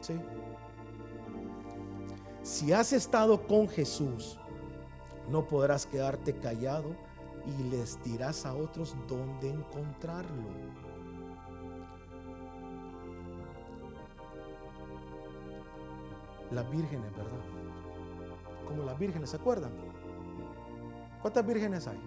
¿Sí? 0.00 0.14
Si 2.44 2.72
has 2.72 2.92
estado 2.92 3.48
con 3.48 3.68
Jesús, 3.68 4.38
no 5.28 5.48
podrás 5.48 5.86
quedarte 5.86 6.34
callado 6.34 7.07
y 7.48 7.62
les 7.64 8.02
dirás 8.02 8.44
a 8.44 8.54
otros 8.54 8.94
dónde 9.08 9.50
encontrarlo. 9.50 10.48
Las 16.50 16.70
vírgenes, 16.70 17.10
¿verdad? 17.12 17.40
Como 18.66 18.82
las 18.82 18.98
vírgenes, 18.98 19.30
¿se 19.30 19.36
acuerdan? 19.36 19.72
¿Cuántas 21.22 21.46
vírgenes 21.46 21.86
hay? 21.86 22.00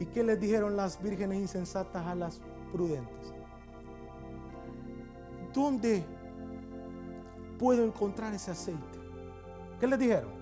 ¿Y 0.00 0.06
qué 0.06 0.22
les 0.22 0.40
dijeron 0.40 0.76
las 0.76 1.02
vírgenes 1.02 1.38
insensatas 1.40 2.06
a 2.06 2.14
las 2.14 2.40
prudentes? 2.72 3.34
¿Dónde 5.52 6.04
puedo 7.58 7.84
encontrar 7.84 8.32
ese 8.34 8.52
aceite? 8.52 8.98
¿Qué 9.80 9.86
les 9.86 9.98
dijeron? 9.98 10.37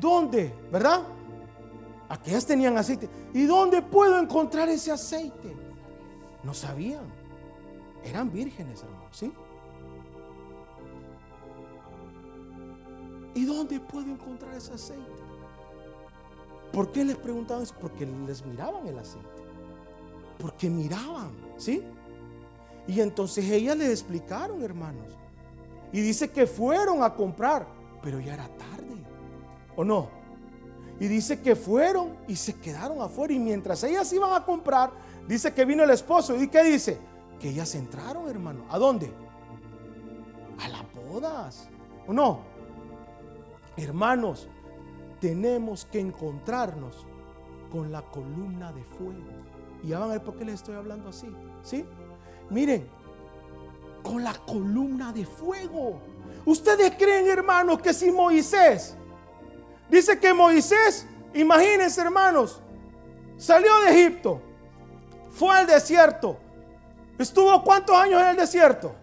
¿Dónde? 0.00 0.52
¿Verdad? 0.72 1.02
Aquellas 2.08 2.46
tenían 2.46 2.76
aceite. 2.76 3.08
¿Y 3.32 3.44
dónde 3.44 3.82
puedo 3.82 4.18
encontrar 4.18 4.68
ese 4.68 4.90
aceite? 4.90 5.54
No 6.42 6.54
sabían. 6.54 7.04
Eran 8.02 8.32
vírgenes, 8.32 8.82
hermano, 8.82 9.08
¿sí? 9.12 9.32
¿Y 13.34 13.44
dónde 13.44 13.78
puedo 13.78 14.10
encontrar 14.10 14.54
ese 14.54 14.72
aceite? 14.72 15.04
¿Por 16.72 16.90
qué 16.90 17.04
les 17.04 17.16
preguntaban 17.16 17.62
eso? 17.62 17.74
Porque 17.80 18.06
les 18.06 18.44
miraban 18.44 18.86
el 18.86 18.98
aceite. 18.98 19.28
Porque 20.38 20.70
miraban, 20.70 21.32
¿sí? 21.56 21.82
Y 22.86 23.00
entonces 23.00 23.48
ellas 23.50 23.76
les 23.76 23.90
explicaron, 23.90 24.62
hermanos. 24.62 25.16
Y 25.92 26.00
dice 26.00 26.30
que 26.30 26.46
fueron 26.46 27.02
a 27.02 27.14
comprar, 27.14 27.66
pero 28.02 28.18
ya 28.20 28.34
era 28.34 28.48
tarde. 28.48 28.79
¿O 29.80 29.84
no? 29.84 30.10
Y 31.00 31.08
dice 31.08 31.40
que 31.40 31.56
fueron 31.56 32.14
y 32.28 32.36
se 32.36 32.52
quedaron 32.60 33.00
afuera. 33.00 33.32
Y 33.32 33.38
mientras 33.38 33.82
ellas 33.82 34.12
iban 34.12 34.34
a 34.34 34.44
comprar, 34.44 34.90
dice 35.26 35.54
que 35.54 35.64
vino 35.64 35.82
el 35.84 35.88
esposo. 35.88 36.36
¿Y 36.36 36.48
qué 36.48 36.62
dice? 36.62 36.98
Que 37.38 37.48
ellas 37.48 37.74
entraron, 37.74 38.28
hermano. 38.28 38.66
¿A 38.68 38.78
dónde? 38.78 39.10
A 40.58 40.68
las 40.68 40.82
bodas. 40.92 41.70
¿O 42.06 42.12
no? 42.12 42.40
Hermanos, 43.74 44.50
tenemos 45.18 45.86
que 45.86 45.98
encontrarnos 45.98 47.06
con 47.72 47.90
la 47.90 48.02
columna 48.02 48.70
de 48.74 48.84
fuego. 48.84 49.30
Y 49.82 49.88
ya 49.88 50.00
van 50.00 50.10
a 50.10 50.12
ver 50.12 50.22
por 50.22 50.36
qué 50.36 50.44
les 50.44 50.56
estoy 50.56 50.74
hablando 50.74 51.08
así. 51.08 51.34
¿Sí? 51.62 51.86
Miren, 52.50 52.86
con 54.02 54.22
la 54.22 54.34
columna 54.34 55.10
de 55.10 55.24
fuego. 55.24 56.00
¿Ustedes 56.44 56.96
creen, 56.98 57.28
hermanos, 57.28 57.80
que 57.80 57.94
si 57.94 58.10
Moisés 58.10 58.98
dice 59.90 60.18
que 60.18 60.32
Moisés, 60.32 61.06
imagínense, 61.34 62.00
hermanos, 62.00 62.60
salió 63.36 63.78
de 63.80 63.90
Egipto, 63.90 64.40
fue 65.30 65.56
al 65.56 65.66
desierto, 65.66 66.38
estuvo 67.18 67.62
cuántos 67.62 67.96
años 67.96 68.20
en 68.22 68.28
el 68.28 68.36
desierto? 68.36 68.94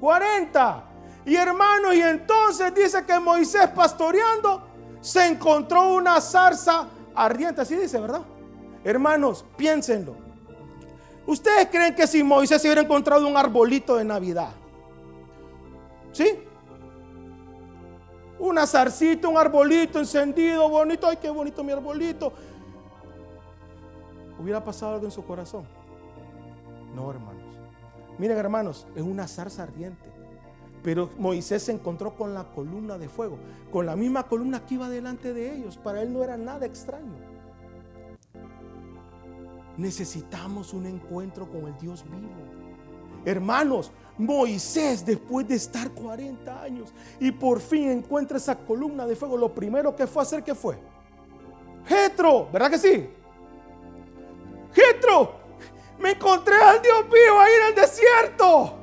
40. 0.00 0.84
Y 1.26 1.36
hermano, 1.36 1.92
y 1.92 2.02
entonces 2.02 2.74
dice 2.74 3.04
que 3.06 3.18
Moisés 3.18 3.68
pastoreando 3.68 4.62
se 5.00 5.26
encontró 5.26 5.94
una 5.94 6.20
zarza 6.20 6.88
ardiente. 7.14 7.62
Así 7.62 7.76
dice, 7.76 7.98
¿verdad? 7.98 8.22
Hermanos, 8.84 9.44
piénsenlo. 9.56 10.16
¿Ustedes 11.26 11.68
creen 11.70 11.94
que 11.94 12.06
si 12.06 12.22
Moisés 12.22 12.60
se 12.60 12.68
hubiera 12.68 12.82
encontrado 12.82 13.26
un 13.26 13.36
arbolito 13.36 13.96
de 13.96 14.04
Navidad? 14.04 14.50
¿Sí? 16.12 16.38
Una 18.38 18.66
zarcita, 18.66 19.28
un 19.28 19.36
arbolito 19.36 19.98
encendido, 19.98 20.68
bonito. 20.68 21.06
Ay, 21.06 21.18
qué 21.18 21.30
bonito 21.30 21.62
mi 21.62 21.72
arbolito. 21.72 22.32
¿Hubiera 24.38 24.62
pasado 24.62 24.94
algo 24.94 25.06
en 25.06 25.12
su 25.12 25.24
corazón? 25.24 25.64
No, 26.94 27.10
hermanos. 27.10 27.42
Miren, 28.18 28.36
hermanos, 28.38 28.86
es 28.94 29.02
una 29.02 29.26
zarza 29.26 29.62
ardiente. 29.62 30.12
Pero 30.82 31.10
Moisés 31.18 31.62
se 31.62 31.72
encontró 31.72 32.14
con 32.14 32.34
la 32.34 32.44
columna 32.52 32.98
de 32.98 33.08
fuego, 33.08 33.38
con 33.72 33.86
la 33.86 33.96
misma 33.96 34.24
columna 34.24 34.66
que 34.66 34.74
iba 34.74 34.88
delante 34.88 35.32
de 35.32 35.54
ellos. 35.54 35.78
Para 35.78 36.02
él 36.02 36.12
no 36.12 36.22
era 36.22 36.36
nada 36.36 36.66
extraño. 36.66 37.14
Necesitamos 39.76 40.74
un 40.74 40.86
encuentro 40.86 41.48
con 41.48 41.66
el 41.66 41.76
Dios 41.78 42.04
vivo. 42.04 42.63
Hermanos, 43.24 43.90
Moisés 44.18 45.04
después 45.04 45.46
de 45.48 45.56
estar 45.56 45.90
40 45.90 46.62
años 46.62 46.92
y 47.18 47.32
por 47.32 47.60
fin 47.60 47.90
encuentra 47.90 48.36
esa 48.36 48.56
columna 48.56 49.06
de 49.06 49.16
fuego, 49.16 49.36
lo 49.36 49.52
primero 49.52 49.94
que 49.96 50.06
fue 50.06 50.22
a 50.22 50.24
hacer, 50.24 50.44
¿qué 50.44 50.54
fue? 50.54 50.78
Jetro, 51.86 52.48
¿verdad 52.52 52.70
que 52.70 52.78
sí? 52.78 53.10
Jetro, 54.72 55.34
me 55.98 56.12
encontré 56.12 56.56
al 56.56 56.80
Dios 56.82 57.04
vivo 57.04 57.40
ahí 57.40 57.52
en 57.60 57.68
el 57.68 57.74
desierto. 57.74 58.78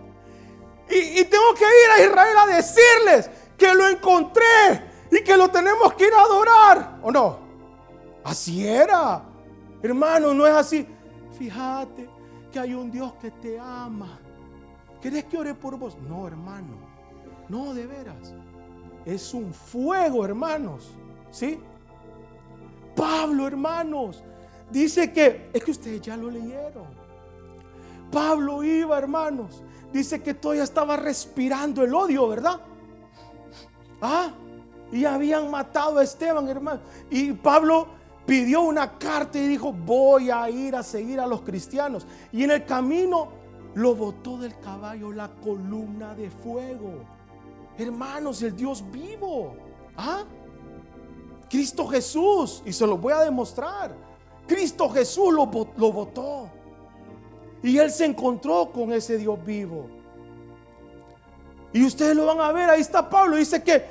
Y, 0.90 1.24
tengo 1.24 1.54
que 1.54 1.64
ir 1.64 1.92
a 1.96 2.06
Israel 2.06 2.38
a 2.38 2.48
decirles 2.48 3.30
que 3.58 3.74
lo 3.74 3.88
encontré 3.88 4.44
y 5.10 5.24
que 5.24 5.38
lo 5.38 5.50
tenemos 5.50 5.94
que 5.94 6.08
ir 6.08 6.14
a 6.14 6.22
adorar. 6.22 7.00
¿O 7.02 7.12
no? 7.12 7.40
Así 8.26 8.68
era. 8.68 9.24
Hermano, 9.82 10.34
no 10.34 10.46
es 10.46 10.54
así. 10.54 10.86
Fíjate 11.38 12.10
que 12.52 12.60
hay 12.60 12.74
un 12.74 12.92
Dios 12.92 13.14
que 13.22 13.32
te 13.32 13.58
ama. 13.58 14.20
¿Querés 15.02 15.26
que 15.26 15.38
ore 15.38 15.54
por 15.56 15.78
vos? 15.78 15.98
No, 16.08 16.28
hermano. 16.28 16.76
No, 17.50 17.74
de 17.74 17.88
veras. 17.88 18.34
Es 19.06 19.34
un 19.34 19.54
fuego, 19.54 20.24
hermanos. 20.24 20.92
¿Sí? 21.32 21.60
Pablo, 22.96 23.48
hermanos, 23.48 24.24
dice 24.70 25.12
que, 25.12 25.50
es 25.54 25.64
que 25.64 25.72
ustedes 25.72 26.02
ya 26.02 26.18
lo 26.18 26.30
leyeron. 26.30 26.86
Pablo 28.12 28.64
iba, 28.64 28.98
hermanos, 28.98 29.64
dice 29.92 30.22
que 30.22 30.34
todavía 30.34 30.64
estaba 30.64 30.98
respirando 30.98 31.84
el 31.84 31.94
odio, 31.96 32.28
¿verdad? 32.28 32.60
Ah, 34.02 34.32
y 34.92 35.06
habían 35.06 35.50
matado 35.50 36.00
a 36.00 36.04
Esteban, 36.04 36.48
hermano. 36.50 36.82
Y 37.10 37.32
Pablo 37.32 37.88
pidió 38.26 38.62
una 38.62 38.98
carta 38.98 39.38
y 39.40 39.48
dijo, 39.48 39.72
voy 39.72 40.30
a 40.30 40.50
ir 40.50 40.76
a 40.76 40.84
seguir 40.84 41.20
a 41.20 41.28
los 41.28 41.42
cristianos. 41.42 42.06
Y 42.32 42.44
en 42.44 42.52
el 42.52 42.66
camino 42.66 43.41
lo 43.74 43.96
botó 43.96 44.38
del 44.38 44.58
caballo 44.60 45.12
la 45.12 45.30
columna 45.30 46.14
de 46.16 46.30
fuego. 46.30 47.04
Hermanos, 47.78 48.42
el 48.42 48.56
Dios 48.56 48.84
vivo. 48.92 49.56
¿Ah? 49.96 50.24
Cristo 51.50 51.88
Jesús. 51.88 52.62
Y 52.66 52.74
se 52.74 52.86
lo 52.86 52.98
voy 52.98 53.14
a 53.14 53.20
demostrar. 53.20 53.96
Cristo 54.48 54.90
Jesús 54.90 55.34
lo, 55.34 55.50
lo 55.78 55.92
botó. 55.92 56.50
Y 57.64 57.78
él 57.78 57.92
se 57.92 58.06
encontró 58.06 58.72
con 58.72 58.92
ese 58.92 59.18
Dios 59.18 59.44
vivo. 59.46 59.88
Y 61.74 61.86
ustedes 61.86 62.16
lo 62.16 62.26
van 62.26 62.42
a 62.42 62.52
ver, 62.52 62.70
ahí 62.70 62.82
está 62.82 63.10
Pablo, 63.10 63.38
dice 63.38 63.64
que 63.64 63.86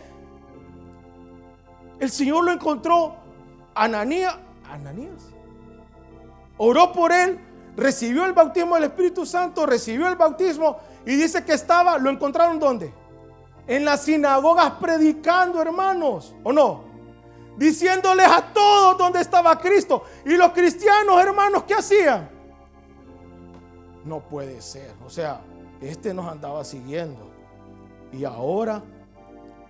el 1.99 2.11
Señor 2.11 2.45
lo 2.45 2.53
encontró, 2.53 3.15
Ananías, 3.75 4.37
Ananías, 4.69 5.31
oró 6.59 6.93
por 6.93 7.13
él, 7.13 7.39
recibió 7.77 8.25
el 8.25 8.33
bautismo 8.33 8.75
del 8.75 8.85
Espíritu 8.85 9.25
Santo, 9.27 9.67
recibió 9.67 10.09
el 10.09 10.17
bautismo 10.17 10.79
Y 11.07 11.17
dice 11.17 11.45
que 11.45 11.53
estaba, 11.53 11.99
¿lo 11.99 12.11
encontraron 12.11 12.59
dónde? 12.59 12.93
En 13.67 13.85
las 13.85 14.03
sinagogas 14.03 14.73
predicando, 14.73 15.63
hermanos, 15.63 16.35
¿o 16.43 16.53
no? 16.53 16.85
Diciéndoles 17.57 18.27
a 18.27 18.53
todos 18.53 18.99
dónde 18.99 19.21
estaba 19.21 19.59
Cristo. 19.59 20.05
Y 20.25 20.37
los 20.37 20.53
cristianos, 20.53 21.21
hermanos, 21.21 21.65
¿qué 21.65 21.75
hacían? 21.75 22.29
No 24.05 24.21
puede 24.21 24.61
ser. 24.61 24.95
O 25.05 25.11
sea, 25.11 25.41
este 25.81 26.15
nos 26.15 26.27
andaba 26.27 26.65
siguiendo. 26.65 27.31
Y 28.13 28.25
ahora 28.25 28.83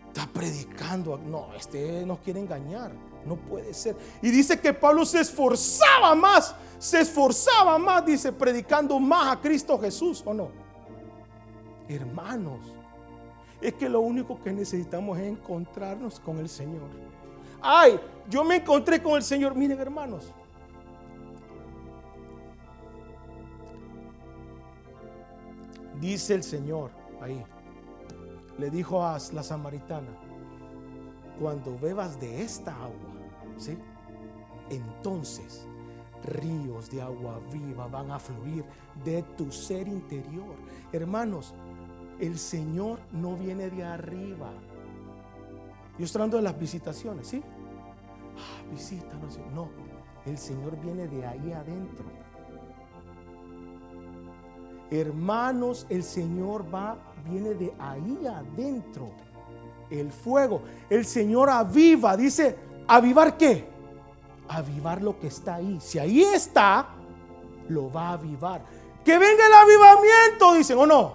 está 0.07 0.27
predicando. 0.33 1.19
No, 1.19 1.49
este 1.57 2.07
nos 2.07 2.21
quiere 2.21 2.41
engañar. 2.41 2.93
No 3.25 3.37
puede 3.37 3.75
ser. 3.75 3.97
Y 4.23 4.31
dice 4.31 4.59
que 4.59 4.73
Pablo 4.73 5.05
se 5.05 5.21
esforzaba 5.21 6.15
más, 6.15 6.55
se 6.79 7.01
esforzaba 7.01 7.79
más, 7.79 8.05
dice, 8.05 8.33
predicando 8.33 8.99
más 8.99 9.37
a 9.37 9.41
Cristo 9.41 9.79
Jesús, 9.79 10.23
¿o 10.25 10.33
no? 10.33 10.49
Hermanos, 11.89 12.61
es 13.61 13.75
que 13.75 13.89
lo 13.89 14.01
único 14.01 14.41
que 14.41 14.53
necesitamos 14.53 15.19
es 15.19 15.25
encontrarnos 15.25 16.19
con 16.21 16.39
el 16.39 16.49
Señor. 16.49 16.89
Ay, 17.61 18.01
yo 18.29 18.43
me 18.43 18.57
encontré 18.57 19.03
con 19.03 19.17
el 19.17 19.23
Señor. 19.23 19.55
Miren, 19.55 19.79
hermanos. 19.79 20.33
Dice 26.01 26.35
el 26.35 26.43
Señor 26.43 26.91
ahí. 27.21 27.45
Le 28.57 28.71
dijo 28.71 29.05
a 29.05 29.19
la 29.33 29.43
samaritana, 29.43 30.09
cuando 31.39 31.79
bebas 31.79 32.19
de 32.21 32.43
esta 32.43 32.75
agua, 32.75 33.10
Entonces 34.71 35.67
ríos 36.25 36.91
de 36.91 37.03
agua 37.03 37.41
viva 37.53 37.87
van 37.87 38.11
a 38.11 38.19
fluir 38.19 38.65
de 39.05 39.23
tu 39.37 39.51
ser 39.51 39.89
interior. 39.89 40.55
Hermanos, 40.93 41.55
el 42.19 42.39
Señor 42.39 43.01
no 43.13 43.37
viene 43.37 43.71
de 43.71 43.83
arriba. 43.83 44.53
Yo 45.99 46.05
estoy 46.05 46.21
hablando 46.21 46.37
de 46.37 46.43
las 46.43 46.59
visitaciones, 46.59 47.27
¿sí? 47.27 47.43
Ah. 48.37 49.51
No, 49.55 49.69
el 50.27 50.39
Señor 50.39 50.79
viene 50.81 51.09
de 51.09 51.27
ahí 51.27 51.53
adentro. 51.53 52.07
Hermanos, 54.91 55.87
el 55.89 56.03
Señor 56.03 56.73
va, 56.73 56.99
viene 57.29 57.55
de 57.55 57.73
ahí 57.79 58.27
adentro. 58.27 59.11
El 59.89 60.11
fuego. 60.11 60.63
El 60.89 61.05
Señor 61.05 61.51
aviva, 61.51 62.17
dice, 62.17 62.57
¿Avivar 62.91 63.37
qué? 63.37 63.69
Avivar 64.49 65.01
lo 65.01 65.17
que 65.17 65.29
está 65.29 65.55
ahí. 65.55 65.79
Si 65.81 66.01
ahí 66.01 66.23
está, 66.23 66.89
lo 67.69 67.89
va 67.89 68.09
a 68.09 68.13
avivar. 68.15 68.65
Que 69.05 69.17
venga 69.17 69.47
el 69.47 69.53
avivamiento, 69.53 70.55
dicen, 70.55 70.77
¿o 70.77 70.87
no? 70.87 71.15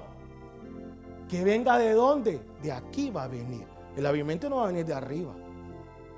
Que 1.28 1.44
venga 1.44 1.78
de 1.78 1.92
dónde? 1.92 2.40
De 2.64 2.72
aquí 2.72 3.12
va 3.12 3.24
a 3.24 3.28
venir. 3.28 3.68
El 3.98 4.06
avivamiento 4.06 4.50
no 4.50 4.56
va 4.56 4.64
a 4.64 4.68
venir 4.68 4.86
de 4.86 4.94
arriba. 4.94 5.34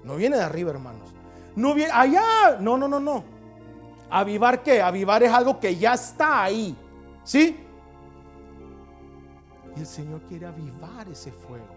No 0.04 0.16
viene 0.16 0.38
de 0.38 0.44
arriba, 0.44 0.70
hermanos. 0.70 1.16
No 1.56 1.74
viene 1.74 1.92
allá. 1.92 2.58
No, 2.60 2.78
no, 2.78 2.88
no, 2.88 3.00
no. 3.00 3.24
¿Avivar 4.12 4.62
qué? 4.62 4.80
Avivar 4.80 5.24
es 5.24 5.34
algo 5.34 5.60
que 5.60 5.76
ya 5.76 5.96
está 5.96 6.44
ahí. 6.44 6.78
¿Sí? 7.24 7.58
Y 9.76 9.80
el 9.80 9.88
Señor 9.88 10.22
quiere 10.30 10.46
avivar 10.46 11.10
ese 11.10 11.32
fuego. 11.32 11.77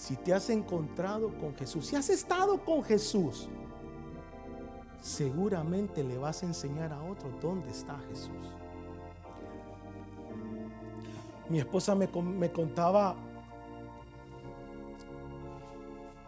Si 0.00 0.16
te 0.16 0.32
has 0.32 0.48
encontrado 0.48 1.28
con 1.38 1.54
Jesús, 1.54 1.84
si 1.84 1.94
has 1.94 2.08
estado 2.08 2.64
con 2.64 2.82
Jesús, 2.82 3.50
seguramente 4.98 6.02
le 6.02 6.16
vas 6.16 6.42
a 6.42 6.46
enseñar 6.46 6.90
a 6.90 7.02
otro 7.02 7.28
dónde 7.38 7.68
está 7.68 7.98
Jesús. 8.08 8.56
Mi 11.50 11.58
esposa 11.58 11.94
me, 11.94 12.08
me 12.08 12.50
contaba 12.50 13.14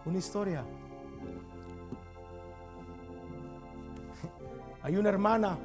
una 0.05 0.19
historia. 0.19 0.67
Hay 4.83 4.99
una 4.99 5.09
hermana 5.09 5.59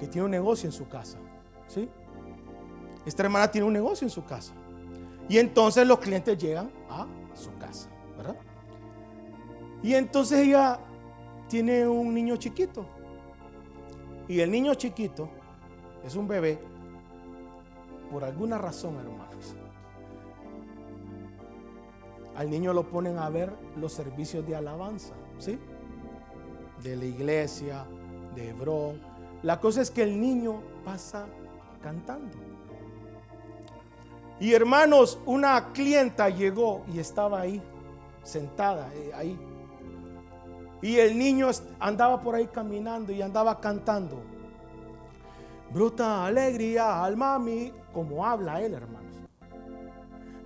que 0.00 0.08
tiene 0.08 0.24
un 0.24 0.32
negocio 0.32 0.66
en 0.68 0.72
su 0.72 0.88
casa. 0.88 1.18
¿sí? 1.68 1.88
Esta 3.06 3.22
hermana 3.22 3.48
tiene 3.48 3.68
un 3.68 3.72
negocio 3.72 4.04
en 4.04 4.10
su 4.10 4.24
casa. 4.24 4.54
Y 5.30 5.38
entonces 5.38 5.86
los 5.86 6.00
clientes 6.00 6.36
llegan 6.36 6.72
a 6.88 7.06
su 7.34 7.56
casa, 7.56 7.88
¿verdad? 8.16 8.36
Y 9.80 9.94
entonces 9.94 10.40
ella 10.40 10.80
tiene 11.48 11.86
un 11.86 12.12
niño 12.12 12.34
chiquito. 12.34 12.84
Y 14.26 14.40
el 14.40 14.50
niño 14.50 14.74
chiquito 14.74 15.30
es 16.04 16.16
un 16.16 16.26
bebé 16.26 16.58
por 18.10 18.24
alguna 18.24 18.58
razón, 18.58 18.96
hermanos. 18.96 19.54
Al 22.34 22.50
niño 22.50 22.72
lo 22.72 22.88
ponen 22.88 23.16
a 23.16 23.30
ver 23.30 23.52
los 23.76 23.92
servicios 23.92 24.44
de 24.48 24.56
alabanza, 24.56 25.14
¿sí? 25.38 25.60
De 26.82 26.96
la 26.96 27.04
iglesia, 27.04 27.86
de 28.34 28.48
Hebrón. 28.48 29.00
La 29.44 29.60
cosa 29.60 29.80
es 29.80 29.92
que 29.92 30.02
el 30.02 30.20
niño 30.20 30.60
pasa 30.84 31.26
cantando. 31.80 32.49
Y 34.40 34.54
hermanos, 34.54 35.18
una 35.26 35.70
clienta 35.72 36.30
llegó 36.30 36.82
y 36.92 36.98
estaba 36.98 37.42
ahí, 37.42 37.62
sentada 38.22 38.88
eh, 38.94 39.12
ahí. 39.14 39.38
Y 40.80 40.96
el 40.96 41.18
niño 41.18 41.50
andaba 41.78 42.18
por 42.22 42.34
ahí 42.34 42.46
caminando 42.46 43.12
y 43.12 43.20
andaba 43.20 43.60
cantando. 43.60 44.22
Bruta 45.70 46.24
alegría, 46.24 47.04
alma 47.04 47.38
mía, 47.38 47.70
como 47.92 48.26
habla 48.26 48.62
él, 48.62 48.72
hermanos. 48.72 49.00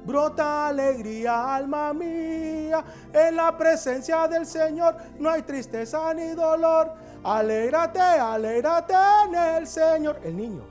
Brota 0.05 0.69
alegría, 0.69 1.55
alma 1.55 1.95
mía, 1.95 2.85
en 3.13 3.37
la 3.37 3.57
presencia 3.57 4.27
del 4.29 4.45
Señor 4.45 4.97
no 5.19 5.31
hay 5.31 5.43
tristeza 5.43 6.13
ni 6.13 6.35
dolor. 6.35 6.93
Alégrate, 7.23 8.01
alégrate 8.01 8.93
en 9.27 9.35
el 9.35 9.67
Señor. 9.67 10.21
El 10.23 10.37
niño, 10.37 10.65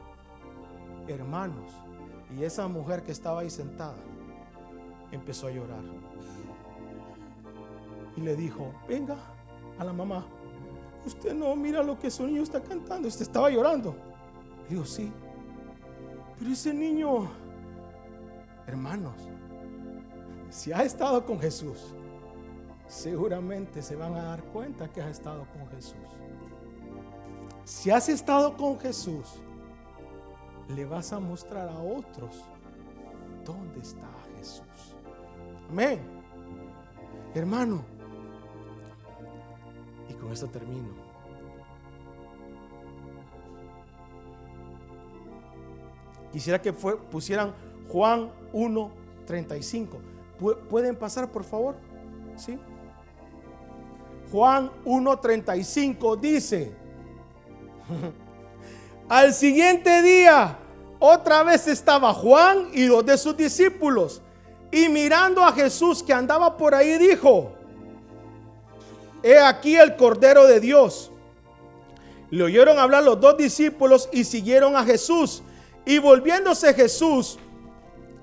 hermanos, 1.08 1.74
y 2.36 2.44
esa 2.44 2.68
mujer 2.68 3.04
que 3.04 3.12
estaba 3.12 3.42
ahí 3.42 3.50
sentada 3.50 3.96
empezó 5.12 5.48
a 5.48 5.52
llorar. 5.52 5.84
Y 8.16 8.22
le 8.22 8.36
dijo, 8.36 8.72
venga 8.88 9.18
a 9.78 9.84
la 9.84 9.94
mamá, 9.94 10.26
usted 11.06 11.34
no 11.34 11.56
mira 11.56 11.84
lo 11.84 11.98
que 11.98 12.10
su 12.10 12.26
niño 12.26 12.44
está 12.44 12.62
cantando, 12.62 13.08
usted 13.08 13.24
estaba 13.24 13.50
llorando. 13.50 13.96
Digo, 14.70 14.86
sí, 14.86 15.12
pero 16.38 16.52
ese 16.52 16.74
niño, 16.74 17.30
hermanos, 18.68 19.16
si 20.50 20.72
ha 20.72 20.84
estado 20.84 21.26
con 21.26 21.40
Jesús, 21.40 21.94
seguramente 22.88 23.82
se 23.82 23.96
van 23.96 24.16
a 24.16 24.24
dar 24.24 24.44
cuenta 24.46 24.88
que 24.88 25.02
has 25.02 25.12
estado 25.12 25.46
con 25.52 25.68
Jesús. 25.70 25.98
Si 27.66 27.90
has 27.90 28.10
estado 28.10 28.56
con 28.56 28.80
Jesús, 28.80 29.42
le 30.70 30.86
vas 30.86 31.14
a 31.14 31.20
mostrar 31.20 31.68
a 31.70 31.80
otros 31.80 32.44
dónde 33.46 33.80
está 33.82 34.08
Jesús. 34.38 34.96
Amén. 35.70 36.00
Hermano, 37.34 37.84
y 40.10 40.14
con 40.14 40.32
esto 40.32 40.48
termino. 40.48 40.90
Quisiera 46.32 46.62
que 46.62 46.74
pusieran 46.74 47.54
Juan 47.90 48.32
1.35. 48.54 49.88
¿Pueden 50.70 50.96
pasar, 50.96 51.32
por 51.32 51.44
favor? 51.44 51.76
¿Sí? 52.36 52.58
Juan 54.32 54.72
1.35 54.84 56.20
dice, 56.20 56.74
Al 59.10 59.34
siguiente 59.34 60.02
día, 60.02 60.58
otra 61.00 61.44
vez 61.44 61.68
estaba 61.68 62.14
Juan 62.14 62.70
y 62.74 62.86
dos 62.86 63.06
de 63.06 63.18
sus 63.18 63.36
discípulos. 63.36 64.22
Y 64.72 64.90
mirando 64.90 65.44
a 65.44 65.52
Jesús 65.52 66.02
que 66.02 66.14
andaba 66.14 66.58
por 66.58 66.74
ahí, 66.74 66.98
dijo, 66.98 67.52
He 69.22 69.40
aquí 69.40 69.76
el 69.76 69.96
Cordero 69.96 70.46
de 70.48 70.60
Dios. 70.60 71.12
Le 72.30 72.44
oyeron 72.44 72.80
hablar 72.80 73.04
los 73.04 73.20
dos 73.22 73.38
discípulos 73.38 74.10
y 74.12 74.24
siguieron 74.24 74.76
a 74.76 74.84
Jesús. 74.84 75.44
Y 75.86 76.00
volviéndose 76.00 76.74
Jesús 76.74 77.38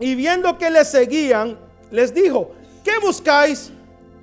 y 0.00 0.14
viendo 0.14 0.58
que 0.58 0.70
le 0.70 0.84
seguían, 0.84 1.58
les 1.90 2.12
dijo, 2.12 2.52
¿qué 2.82 2.98
buscáis? 3.02 3.70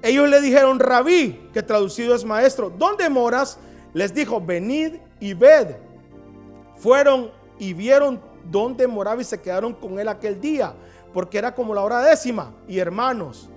Ellos 0.02 0.28
le 0.28 0.42
dijeron, 0.42 0.80
rabí, 0.80 1.50
que 1.54 1.62
traducido 1.62 2.16
es 2.16 2.26
maestro, 2.26 2.72
¿dónde 2.76 3.10
moras? 3.10 3.60
Les 3.94 4.14
dijo, 4.14 4.42
venid 4.42 4.96
y 5.20 5.34
ved. 5.34 5.76
Fueron 6.78 7.32
y 7.60 7.74
vieron 7.74 8.22
dónde 8.50 8.88
moraba 8.88 9.22
y 9.22 9.26
se 9.26 9.42
quedaron 9.42 9.74
con 9.74 10.00
él 10.00 10.08
aquel 10.08 10.40
día, 10.40 10.74
porque 11.14 11.38
era 11.38 11.54
como 11.54 11.74
la 11.74 11.82
hora 11.82 12.02
décima. 12.02 12.54
Y 12.68 12.80
hermanos, 12.80 13.50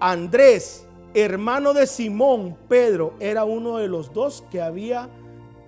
Andrés, 0.00 0.86
hermano 1.14 1.72
de 1.72 1.86
Simón, 1.86 2.56
Pedro, 2.68 3.14
era 3.20 3.44
uno 3.44 3.78
de 3.78 3.88
los 3.88 4.12
dos 4.12 4.44
que 4.50 4.60
había 4.60 5.08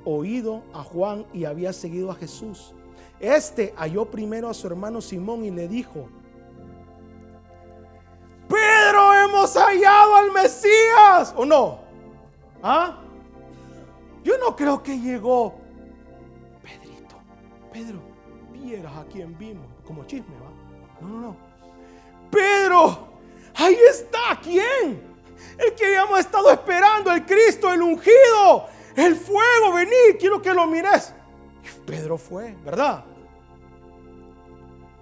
oído 0.04 0.62
a 0.72 0.82
Juan 0.82 1.26
y 1.32 1.44
había 1.44 1.72
seguido 1.72 2.10
a 2.10 2.14
Jesús. 2.14 2.74
Este 3.18 3.74
halló 3.76 4.06
primero 4.10 4.48
a 4.48 4.54
su 4.54 4.66
hermano 4.66 5.00
Simón 5.00 5.44
y 5.44 5.50
le 5.50 5.68
dijo, 5.68 6.08
Pedro, 8.48 9.14
hemos 9.14 9.54
hallado 9.54 10.16
al 10.16 10.32
Mesías, 10.32 11.34
¿o 11.36 11.44
no? 11.44 11.78
¿Ah? 12.62 12.98
Yo 14.24 14.38
no 14.38 14.56
creo 14.56 14.82
que 14.82 14.98
llegó, 14.98 15.59
Pedro, 17.72 18.00
vieras 18.52 18.96
a 18.96 19.04
quien 19.04 19.36
vimos, 19.38 19.66
como 19.84 20.04
chisme, 20.04 20.34
¿va? 20.36 21.00
No, 21.00 21.08
no, 21.08 21.20
no. 21.20 21.36
Pedro, 22.30 23.08
ahí 23.54 23.76
está, 23.90 24.38
¿quién? 24.42 25.10
El 25.58 25.74
que 25.74 25.86
habíamos 25.86 26.20
estado 26.20 26.50
esperando, 26.50 27.12
el 27.12 27.24
Cristo, 27.24 27.72
el 27.72 27.82
ungido, 27.82 28.66
el 28.96 29.16
fuego, 29.16 29.72
vení, 29.74 30.16
quiero 30.18 30.40
que 30.40 30.52
lo 30.52 30.66
mires. 30.66 31.14
Pedro 31.86 32.18
fue, 32.18 32.56
¿verdad? 32.64 33.04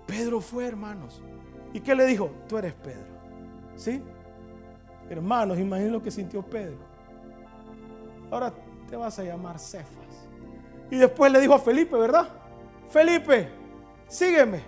Pedro 0.06 0.40
fue, 0.40 0.66
hermanos. 0.66 1.22
¿Y 1.72 1.80
qué 1.80 1.94
le 1.94 2.06
dijo? 2.06 2.30
Tú 2.48 2.56
eres 2.56 2.74
Pedro. 2.74 3.06
¿Sí? 3.76 4.02
Hermanos, 5.10 5.58
imaginen 5.58 5.92
lo 5.92 6.02
que 6.02 6.10
sintió 6.10 6.42
Pedro. 6.42 6.78
Ahora 8.30 8.52
te 8.88 8.96
vas 8.96 9.18
a 9.18 9.24
llamar 9.24 9.58
Cefas. 9.58 10.28
Y 10.90 10.96
después 10.96 11.30
le 11.30 11.40
dijo 11.40 11.54
a 11.54 11.58
Felipe, 11.58 11.96
¿verdad? 11.96 12.28
Felipe, 12.90 13.48
sígueme. 14.08 14.62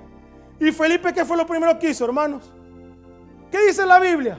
¿Y 0.59 0.73
Felipe 0.73 1.13
qué 1.13 1.25
fue 1.25 1.37
lo 1.37 1.47
primero 1.47 1.79
que 1.79 1.91
hizo, 1.91 2.05
hermanos? 2.05 2.53
¿Qué 3.51 3.67
dice 3.67 3.87
la 3.87 3.99
Biblia? 3.99 4.39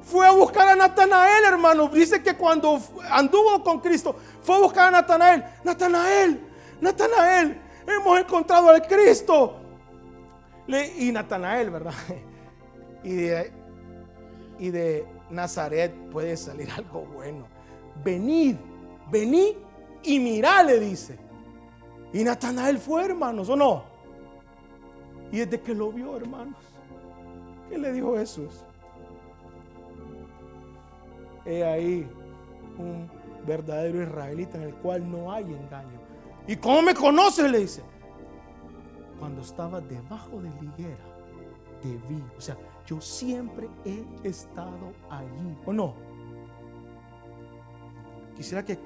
Fue 0.00 0.26
a 0.26 0.32
buscar 0.32 0.68
a 0.68 0.74
Natanael, 0.74 1.44
hermanos. 1.44 1.92
Dice 1.92 2.22
que 2.22 2.34
cuando 2.36 2.80
anduvo 3.10 3.62
con 3.62 3.80
Cristo, 3.80 4.16
fue 4.40 4.56
a 4.56 4.58
buscar 4.58 4.88
a 4.88 4.90
Natanael. 4.90 5.44
Natanael, 5.62 6.40
Natanael, 6.80 7.60
hemos 7.86 8.18
encontrado 8.18 8.70
al 8.70 8.82
Cristo. 8.86 9.60
y 10.98 11.12
Natanael, 11.12 11.70
¿verdad? 11.70 11.94
Y 13.04 13.14
de, 13.14 13.52
y 14.60 14.70
de 14.70 15.04
Nazaret 15.28 15.92
puede 16.12 16.36
salir 16.36 16.70
algo 16.76 17.00
bueno. 17.00 17.48
Venid, 18.04 18.56
venid 19.10 19.56
y 20.04 20.20
mirá, 20.20 20.62
le 20.62 20.78
dice. 20.78 21.18
Y 22.12 22.24
Natanael 22.24 22.78
fue, 22.78 23.04
hermanos, 23.06 23.48
¿o 23.48 23.56
no? 23.56 23.84
Y 25.30 25.38
desde 25.38 25.60
que 25.60 25.74
lo 25.74 25.90
vio, 25.90 26.16
hermanos, 26.16 26.58
¿qué 27.70 27.78
le 27.78 27.92
dijo 27.92 28.16
Jesús? 28.16 28.64
He 31.46 31.64
ahí 31.64 32.06
un 32.78 33.10
verdadero 33.46 34.02
israelita 34.02 34.58
en 34.58 34.64
el 34.64 34.74
cual 34.76 35.10
no 35.10 35.32
hay 35.32 35.44
engaño. 35.44 36.00
¿Y 36.46 36.56
cómo 36.56 36.82
me 36.82 36.94
conoces? 36.94 37.50
Le 37.50 37.60
dice. 37.60 37.82
Cuando 39.18 39.40
estaba 39.40 39.80
debajo 39.80 40.40
de 40.40 40.50
la 40.50 40.64
higuera, 40.64 41.04
te 41.80 41.88
vi. 42.08 42.22
O 42.36 42.40
sea, 42.40 42.56
yo 42.86 43.00
siempre 43.00 43.68
he 43.84 44.04
estado 44.28 44.92
allí. 45.08 45.56
¿O 45.64 45.72
no? 45.72 45.94
Quisiera 48.36 48.64
que 48.64 48.78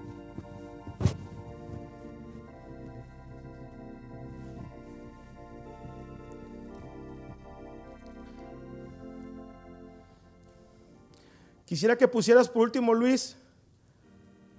Quisiera 11.66 11.96
que 11.96 12.06
pusieras 12.06 12.48
por 12.48 12.62
último, 12.62 12.94
Luis, 12.94 13.36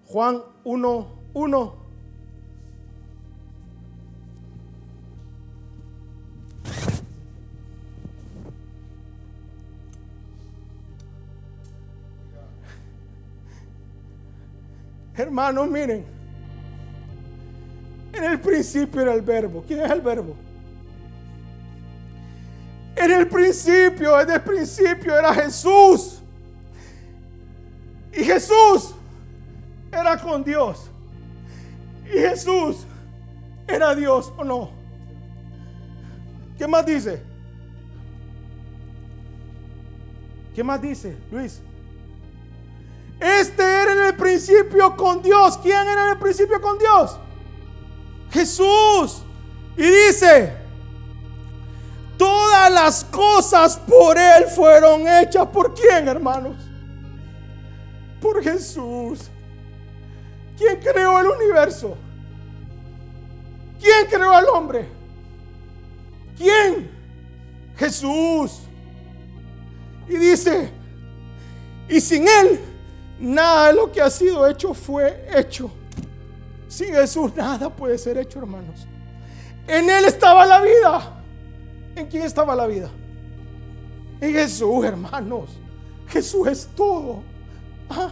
Juan 0.07 0.43
1, 0.65 1.07
1. 1.33 1.87
Hermanos, 15.15 15.69
miren. 15.69 16.05
En 18.11 18.23
el 18.23 18.39
principio 18.41 19.01
era 19.01 19.13
el 19.13 19.21
verbo. 19.21 19.63
¿Quién 19.65 19.79
es 19.79 19.89
el 19.89 20.01
verbo? 20.01 20.35
En 22.97 23.11
el 23.11 23.27
principio, 23.29 24.19
en 24.19 24.29
el 24.29 24.41
principio 24.41 25.17
era 25.17 25.33
Jesús. 25.33 26.21
Y 28.17 28.23
Jesús 28.23 28.95
era 29.91 30.17
con 30.17 30.43
Dios. 30.43 30.89
Y 32.03 32.17
Jesús 32.17 32.77
era 33.67 33.93
Dios 33.93 34.33
o 34.35 34.43
no. 34.43 34.71
¿Qué 36.57 36.67
más 36.67 36.83
dice? 36.83 37.21
¿Qué 40.55 40.63
más 40.63 40.81
dice, 40.81 41.15
Luis? 41.31 41.61
Este 43.19 43.61
era 43.61 43.93
en 43.93 44.05
el 44.07 44.15
principio 44.15 44.95
con 44.95 45.21
Dios. 45.21 45.59
¿Quién 45.59 45.87
era 45.87 46.05
en 46.05 46.09
el 46.13 46.17
principio 46.17 46.59
con 46.59 46.79
Dios? 46.79 47.19
Jesús. 48.31 49.21
Y 49.77 49.83
dice, 49.83 50.57
todas 52.17 52.71
las 52.71 53.03
cosas 53.03 53.77
por 53.77 54.17
Él 54.17 54.45
fueron 54.47 55.07
hechas. 55.07 55.45
¿Por 55.49 55.75
quién, 55.75 56.07
hermanos? 56.07 56.66
Por 58.21 58.43
Jesús. 58.43 59.29
¿Quién 60.57 60.79
creó 60.79 61.19
el 61.19 61.27
universo? 61.27 61.95
¿Quién 63.79 64.07
creó 64.09 64.31
al 64.31 64.45
hombre? 64.47 64.87
¿Quién? 66.37 66.89
Jesús. 67.75 68.61
Y 70.09 70.17
dice, 70.17 70.71
y 71.89 72.01
sin 72.01 72.27
Él, 72.27 72.59
nada 73.19 73.67
de 73.67 73.73
lo 73.73 73.91
que 73.91 74.01
ha 74.01 74.09
sido 74.09 74.47
hecho 74.47 74.73
fue 74.73 75.27
hecho. 75.35 75.69
Sin 76.67 76.93
Jesús 76.93 77.35
nada 77.35 77.69
puede 77.69 77.97
ser 77.97 78.17
hecho, 78.17 78.39
hermanos. 78.39 78.87
En 79.67 79.89
Él 79.89 80.05
estaba 80.05 80.45
la 80.45 80.61
vida. 80.61 81.23
¿En 81.95 82.07
quién 82.07 82.23
estaba 82.23 82.55
la 82.55 82.67
vida? 82.67 82.89
En 84.21 84.33
Jesús, 84.33 84.85
hermanos. 84.85 85.49
Jesús 86.07 86.47
es 86.47 86.67
todo. 86.75 87.21
Ah, 87.89 88.11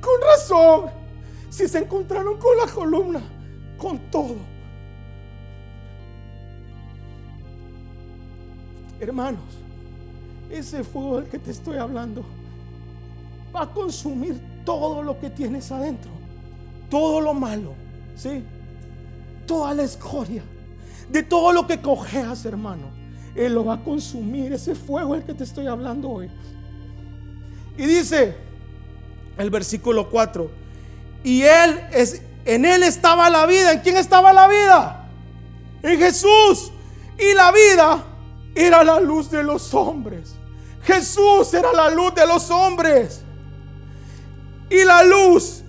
con 0.00 0.20
razón. 0.20 0.90
Si 1.50 1.68
se 1.68 1.78
encontraron 1.78 2.38
con 2.38 2.56
la 2.56 2.66
columna, 2.66 3.20
con 3.78 3.98
todo. 4.10 4.36
Hermanos, 9.00 9.42
ese 10.50 10.84
fuego 10.84 11.20
del 11.20 11.28
que 11.28 11.38
te 11.38 11.50
estoy 11.50 11.76
hablando 11.76 12.24
va 13.54 13.62
a 13.62 13.72
consumir 13.72 14.40
todo 14.64 15.02
lo 15.02 15.18
que 15.18 15.30
tienes 15.30 15.70
adentro. 15.70 16.10
Todo 16.90 17.20
lo 17.20 17.34
malo, 17.34 17.72
¿sí? 18.16 18.44
Toda 19.46 19.74
la 19.74 19.82
escoria. 19.82 20.42
De 21.10 21.22
todo 21.22 21.52
lo 21.52 21.66
que 21.66 21.80
cojeas, 21.80 22.44
hermano. 22.44 22.88
Él 23.34 23.54
lo 23.54 23.64
va 23.64 23.74
a 23.74 23.84
consumir. 23.84 24.52
Ese 24.52 24.74
fuego 24.74 25.14
del 25.14 25.24
que 25.24 25.34
te 25.34 25.44
estoy 25.44 25.66
hablando 25.66 26.10
hoy. 26.10 26.30
Y 27.76 27.86
dice 27.86 28.45
el 29.38 29.50
versículo 29.50 30.08
4, 30.10 30.50
y 31.24 31.42
él 31.42 31.80
es, 31.92 32.22
en 32.46 32.64
él 32.64 32.84
estaba 32.84 33.28
la 33.28 33.44
vida. 33.44 33.72
¿En 33.72 33.80
quién 33.80 33.96
estaba 33.96 34.32
la 34.32 34.46
vida? 34.46 35.08
En 35.82 35.98
Jesús. 35.98 36.70
Y 37.18 37.34
la 37.34 37.50
vida 37.50 38.04
era 38.54 38.84
la 38.84 39.00
luz 39.00 39.30
de 39.30 39.42
los 39.42 39.74
hombres. 39.74 40.36
Jesús 40.82 41.52
era 41.52 41.72
la 41.72 41.90
luz 41.90 42.14
de 42.14 42.26
los 42.26 42.48
hombres. 42.50 43.22
Y 44.70 44.84
la 44.84 45.02
luz 45.02 45.64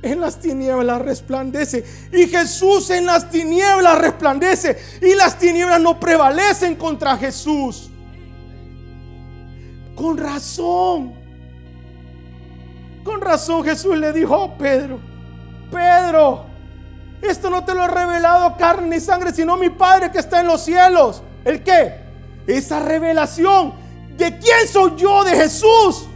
en 0.00 0.20
las 0.20 0.40
tinieblas 0.40 1.02
resplandece. 1.02 1.84
Y 2.10 2.26
Jesús 2.26 2.88
en 2.88 3.04
las 3.04 3.28
tinieblas 3.30 3.98
resplandece. 3.98 4.78
Y 5.02 5.14
las 5.14 5.38
tinieblas 5.38 5.80
no 5.82 6.00
prevalecen 6.00 6.76
contra 6.76 7.18
Jesús. 7.18 7.90
Con 9.94 10.16
razón. 10.16 11.17
Con 13.08 13.22
razón 13.22 13.64
Jesús 13.64 13.96
le 13.96 14.12
dijo 14.12 14.34
a 14.34 14.58
Pedro, 14.58 15.00
Pedro, 15.72 16.44
esto 17.22 17.48
no 17.48 17.64
te 17.64 17.74
lo 17.74 17.84
he 17.84 17.88
revelado 17.88 18.54
carne 18.58 18.96
ni 18.96 19.00
sangre, 19.00 19.32
sino 19.32 19.56
mi 19.56 19.70
Padre 19.70 20.12
que 20.12 20.18
está 20.18 20.42
en 20.42 20.46
los 20.46 20.60
cielos. 20.60 21.22
¿El 21.42 21.62
qué? 21.62 22.02
Esa 22.46 22.80
revelación 22.80 23.72
de 24.14 24.38
quién 24.38 24.68
soy 24.70 24.92
yo, 24.96 25.24
de 25.24 25.30
Jesús. 25.30 26.06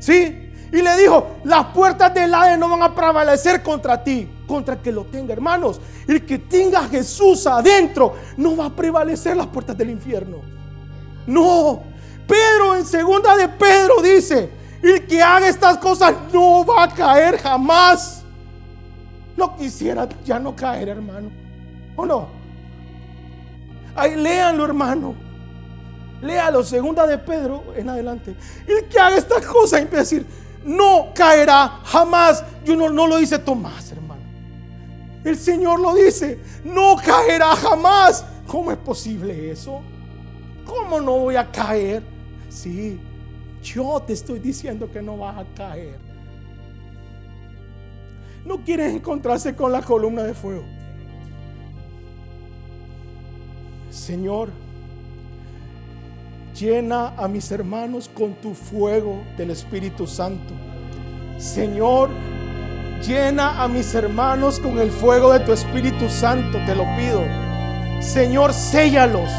¿Sí? 0.00 0.50
Y 0.72 0.82
le 0.82 0.96
dijo, 0.96 1.36
las 1.44 1.66
puertas 1.66 2.12
del 2.12 2.34
Hades 2.34 2.58
no 2.58 2.70
van 2.70 2.82
a 2.82 2.92
prevalecer 2.92 3.62
contra 3.62 4.02
ti, 4.02 4.28
contra 4.48 4.74
el 4.74 4.80
que 4.80 4.90
lo 4.90 5.04
tenga, 5.04 5.32
hermanos. 5.32 5.80
El 6.08 6.26
que 6.26 6.38
tenga 6.40 6.88
Jesús 6.88 7.46
adentro 7.46 8.16
no 8.36 8.56
va 8.56 8.66
a 8.66 8.70
prevalecer 8.70 9.36
las 9.36 9.46
puertas 9.46 9.78
del 9.78 9.90
infierno. 9.90 10.38
No. 11.24 11.84
Pedro 12.26 12.74
en 12.74 12.84
segunda 12.84 13.36
de 13.36 13.46
Pedro 13.48 14.02
dice, 14.02 14.55
el 14.82 15.06
que 15.06 15.22
haga 15.22 15.48
estas 15.48 15.78
cosas 15.78 16.14
no 16.32 16.64
va 16.64 16.84
a 16.84 16.88
caer 16.88 17.38
jamás. 17.38 18.22
no 19.36 19.56
quisiera 19.56 20.08
ya 20.24 20.38
no 20.38 20.54
caer, 20.54 20.88
hermano. 20.88 21.30
¿O 21.94 22.06
no? 22.06 22.28
Ahí 23.94 24.16
léanlo, 24.16 24.64
hermano. 24.64 25.14
Léalo, 26.22 26.62
segunda 26.64 27.06
de 27.06 27.18
Pedro 27.18 27.64
en 27.76 27.88
adelante. 27.88 28.34
El 28.66 28.88
que 28.88 28.98
haga 28.98 29.16
estas 29.16 29.44
cosas 29.44 29.80
empieza 29.80 30.00
a 30.00 30.04
decir, 30.04 30.26
no 30.64 31.08
caerá 31.14 31.80
jamás. 31.84 32.44
Yo 32.64 32.76
no, 32.76 32.90
no 32.90 33.06
lo 33.06 33.18
dice 33.18 33.38
Tomás, 33.38 33.92
hermano. 33.92 34.22
El 35.24 35.36
Señor 35.36 35.80
lo 35.80 35.94
dice, 35.94 36.40
no 36.64 36.96
caerá 36.96 37.54
jamás. 37.56 38.24
¿Cómo 38.46 38.70
es 38.70 38.78
posible 38.78 39.50
eso? 39.50 39.80
¿Cómo 40.64 41.00
no 41.00 41.18
voy 41.18 41.36
a 41.36 41.50
caer? 41.50 42.02
Sí, 42.48 43.00
yo 43.66 44.00
te 44.06 44.12
estoy 44.12 44.38
diciendo 44.38 44.90
que 44.90 45.02
no 45.02 45.18
vas 45.18 45.38
a 45.38 45.44
caer. 45.54 45.98
No 48.44 48.62
quieres 48.64 48.94
encontrarse 48.94 49.56
con 49.56 49.72
la 49.72 49.82
columna 49.82 50.22
de 50.22 50.34
fuego. 50.34 50.64
Señor, 53.90 54.50
llena 56.54 57.08
a 57.16 57.26
mis 57.26 57.50
hermanos 57.50 58.08
con 58.08 58.34
tu 58.34 58.54
fuego 58.54 59.22
del 59.36 59.50
Espíritu 59.50 60.06
Santo. 60.06 60.54
Señor, 61.38 62.10
llena 63.04 63.62
a 63.62 63.66
mis 63.66 63.92
hermanos 63.94 64.60
con 64.60 64.78
el 64.78 64.90
fuego 64.90 65.32
de 65.32 65.40
tu 65.40 65.52
Espíritu 65.52 66.08
Santo, 66.08 66.58
te 66.66 66.76
lo 66.76 66.84
pido. 66.96 67.22
Señor, 68.00 68.52
séllalos. 68.52 69.30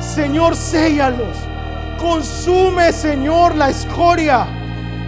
Señor, 0.00 0.56
séllalos. 0.56 1.36
Consume, 1.98 2.92
Señor, 2.92 3.54
la 3.54 3.70
escoria. 3.70 4.46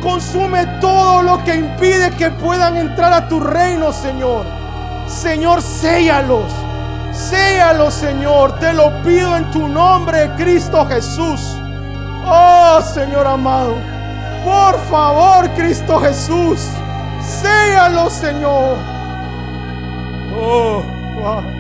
Consume 0.01 0.66
todo 0.81 1.22
lo 1.22 1.44
que 1.44 1.57
impide 1.57 2.11
que 2.12 2.31
puedan 2.31 2.77
entrar 2.77 3.12
a 3.12 3.29
tu 3.29 3.40
reino, 3.40 3.92
Señor. 3.92 4.46
Señor, 5.07 5.61
séllalos. 5.62 6.53
Séalos, 7.12 7.94
Señor. 7.94 8.59
Te 8.59 8.72
lo 8.72 9.03
pido 9.03 9.37
en 9.37 9.51
tu 9.51 9.68
nombre, 9.68 10.31
Cristo 10.37 10.87
Jesús. 10.87 11.40
Oh, 12.24 12.81
Señor 12.83 13.27
amado. 13.27 13.74
Por 14.44 14.79
favor, 14.88 15.48
Cristo 15.57 15.98
Jesús. 16.01 16.61
Séalos, 17.20 18.12
Señor. 18.12 18.77
Oh, 20.40 20.83
wow. 21.20 21.58